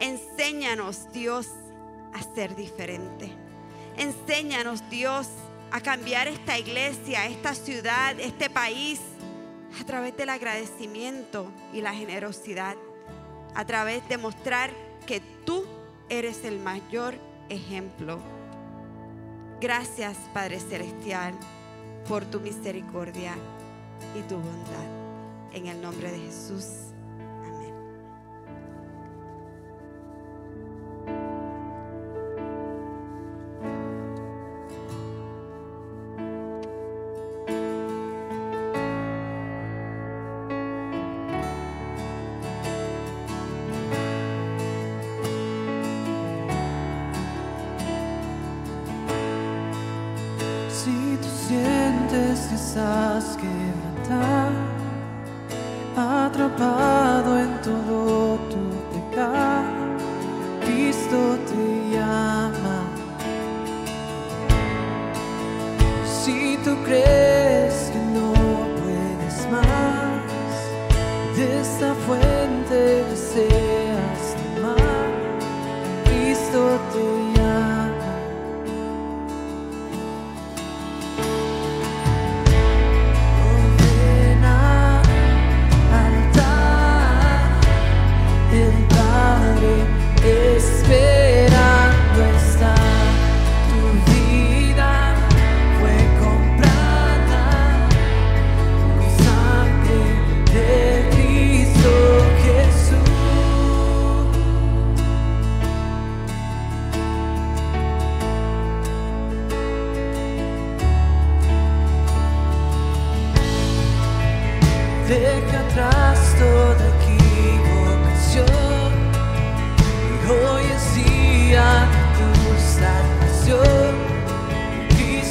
Enséñanos, 0.00 1.10
Dios, 1.12 1.46
a 2.12 2.22
ser 2.34 2.54
diferente. 2.56 3.32
Enséñanos, 3.96 4.86
Dios, 4.90 5.26
a 5.70 5.80
cambiar 5.80 6.28
esta 6.28 6.58
iglesia, 6.58 7.24
esta 7.24 7.54
ciudad, 7.54 8.20
este 8.20 8.50
país, 8.50 9.00
a 9.80 9.84
través 9.84 10.14
del 10.14 10.28
agradecimiento 10.28 11.50
y 11.72 11.80
la 11.80 11.94
generosidad, 11.94 12.76
a 13.54 13.64
través 13.64 14.06
de 14.10 14.18
mostrar 14.18 14.70
que 15.06 15.20
tú 15.46 15.64
eres 16.10 16.44
el 16.44 16.58
mayor 16.58 17.29
ejemplo. 17.50 18.18
Gracias, 19.60 20.16
Padre 20.32 20.58
Celestial, 20.58 21.34
por 22.08 22.24
tu 22.24 22.40
misericordia 22.40 23.34
y 24.18 24.22
tu 24.22 24.36
bondad. 24.36 25.52
En 25.52 25.66
el 25.66 25.82
nombre 25.82 26.10
de 26.10 26.18
Jesús. 26.18 26.89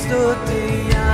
Cristo 0.09 0.35
te 0.47 1.08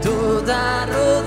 toda 0.00 0.86
rodilla 0.86 1.17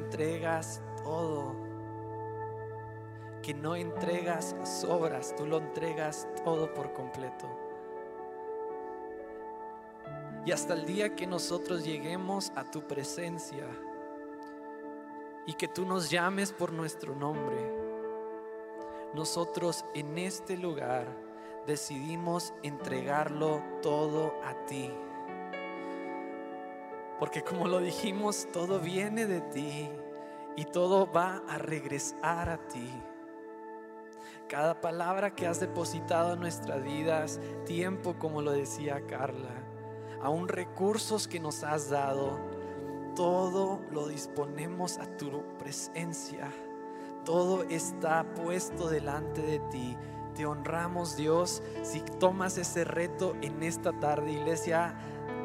entregas 0.00 0.82
todo, 1.04 1.54
que 3.42 3.54
no 3.54 3.76
entregas 3.76 4.56
sobras, 4.64 5.34
tú 5.36 5.46
lo 5.46 5.58
entregas 5.58 6.26
todo 6.44 6.72
por 6.72 6.92
completo. 6.92 7.48
Y 10.44 10.52
hasta 10.52 10.74
el 10.74 10.86
día 10.86 11.14
que 11.14 11.26
nosotros 11.26 11.84
lleguemos 11.84 12.50
a 12.56 12.64
tu 12.64 12.86
presencia 12.86 13.66
y 15.46 15.54
que 15.54 15.68
tú 15.68 15.84
nos 15.84 16.10
llames 16.10 16.52
por 16.52 16.72
nuestro 16.72 17.14
nombre, 17.14 17.56
nosotros 19.14 19.84
en 19.94 20.16
este 20.16 20.56
lugar 20.56 21.06
decidimos 21.66 22.54
entregarlo 22.62 23.62
todo 23.82 24.34
a 24.44 24.54
ti. 24.64 24.90
Porque 27.20 27.44
como 27.44 27.68
lo 27.68 27.80
dijimos, 27.80 28.48
todo 28.50 28.80
viene 28.80 29.26
de 29.26 29.42
ti 29.42 29.90
y 30.56 30.64
todo 30.64 31.06
va 31.12 31.42
a 31.48 31.58
regresar 31.58 32.48
a 32.48 32.56
ti. 32.66 32.90
Cada 34.48 34.80
palabra 34.80 35.34
que 35.36 35.46
has 35.46 35.60
depositado 35.60 36.32
en 36.32 36.40
nuestras 36.40 36.82
vidas, 36.82 37.38
tiempo 37.66 38.18
como 38.18 38.42
lo 38.42 38.50
decía 38.50 39.06
Carla, 39.06 39.54
aún 40.22 40.48
recursos 40.48 41.28
que 41.28 41.38
nos 41.38 41.62
has 41.62 41.90
dado, 41.90 42.40
todo 43.14 43.80
lo 43.90 44.08
disponemos 44.08 44.98
a 44.98 45.04
tu 45.18 45.42
presencia. 45.58 46.50
Todo 47.24 47.64
está 47.64 48.24
puesto 48.34 48.88
delante 48.88 49.42
de 49.42 49.58
ti. 49.70 49.96
Te 50.34 50.46
honramos 50.46 51.16
Dios 51.16 51.62
si 51.82 52.00
tomas 52.18 52.56
ese 52.56 52.84
reto 52.84 53.36
en 53.42 53.62
esta 53.62 53.92
tarde, 53.92 54.32
iglesia. 54.32 54.96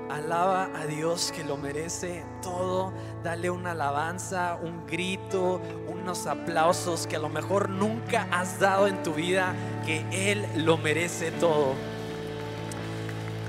Alaba 0.09 0.69
a 0.75 0.85
Dios 0.85 1.31
que 1.35 1.43
lo 1.43 1.57
merece 1.57 2.23
todo. 2.41 2.93
Dale 3.23 3.49
una 3.49 3.71
alabanza, 3.71 4.57
un 4.61 4.85
grito, 4.85 5.61
unos 5.87 6.27
aplausos 6.27 7.07
que 7.07 7.15
a 7.15 7.19
lo 7.19 7.29
mejor 7.29 7.69
nunca 7.69 8.27
has 8.31 8.59
dado 8.59 8.87
en 8.87 9.01
tu 9.03 9.13
vida, 9.13 9.55
que 9.85 10.05
Él 10.11 10.45
lo 10.63 10.77
merece 10.77 11.31
todo. 11.31 11.73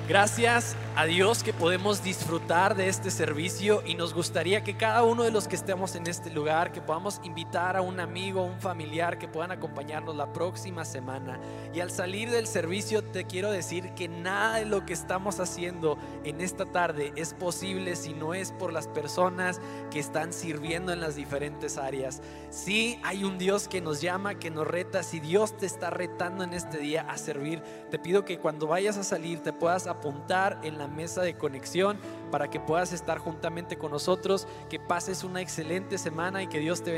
Gracias 0.08 0.76
a 0.96 1.04
Dios 1.04 1.42
que 1.42 1.52
podemos 1.52 2.02
disfrutar 2.02 2.74
de 2.74 2.88
este 2.88 3.10
servicio 3.10 3.82
y 3.84 3.96
nos 3.96 4.14
gustaría 4.14 4.64
que 4.64 4.78
cada 4.78 5.02
uno 5.02 5.24
de 5.24 5.30
los 5.30 5.46
que 5.46 5.54
estemos 5.54 5.94
en 5.94 6.06
este 6.06 6.30
lugar, 6.30 6.72
que 6.72 6.80
podamos 6.80 7.20
invitar 7.22 7.76
a 7.76 7.82
un 7.82 8.00
amigo, 8.00 8.42
un 8.42 8.58
familiar 8.62 9.18
que 9.18 9.28
puedan 9.28 9.50
acompañarnos 9.52 10.16
la 10.16 10.32
próxima 10.32 10.86
semana. 10.86 11.38
Y 11.74 11.80
al 11.80 11.90
salir 11.90 12.30
del 12.30 12.46
servicio 12.46 13.04
te 13.04 13.26
quiero 13.26 13.50
decir 13.50 13.92
que 13.92 14.08
nada 14.08 14.56
de 14.56 14.64
lo 14.64 14.86
que 14.86 14.94
estamos 14.94 15.38
haciendo 15.38 15.98
en 16.24 16.40
esta 16.40 16.64
tarde 16.64 17.12
es 17.14 17.34
posible 17.34 17.94
si 17.94 18.14
no 18.14 18.32
es 18.32 18.52
por 18.52 18.72
las 18.72 18.88
personas 18.88 19.60
que 19.90 19.98
están 19.98 20.32
sirviendo 20.32 20.94
en 20.94 21.00
las 21.00 21.14
diferentes 21.14 21.76
áreas. 21.76 22.22
Sí 22.48 22.98
hay 23.04 23.22
un 23.22 23.36
Dios 23.36 23.68
que 23.68 23.82
nos 23.82 24.00
llama, 24.00 24.38
que 24.38 24.50
nos 24.50 24.66
reta. 24.66 25.02
Si 25.02 25.20
Dios 25.20 25.58
te 25.58 25.66
está 25.66 25.90
retando 25.90 26.42
en 26.42 26.54
este 26.54 26.78
día 26.78 27.02
a 27.02 27.18
servir, 27.18 27.62
te 27.90 27.98
pido 27.98 28.24
que 28.24 28.38
cuando 28.38 28.66
vayas 28.66 28.96
a 28.96 29.04
salir 29.04 29.42
te 29.42 29.52
puedas 29.52 29.86
apuntar 29.86 30.58
en 30.62 30.78
la 30.78 30.85
mesa 30.86 31.22
de 31.22 31.34
conexión 31.34 31.98
para 32.30 32.48
que 32.48 32.60
puedas 32.60 32.92
estar 32.92 33.18
juntamente 33.18 33.76
con 33.76 33.90
nosotros, 33.90 34.46
que 34.68 34.78
pases 34.78 35.24
una 35.24 35.40
excelente 35.40 35.98
semana 35.98 36.42
y 36.42 36.46
que 36.46 36.58
Dios 36.58 36.82
te 36.82 36.92
bendiga. 36.92 36.96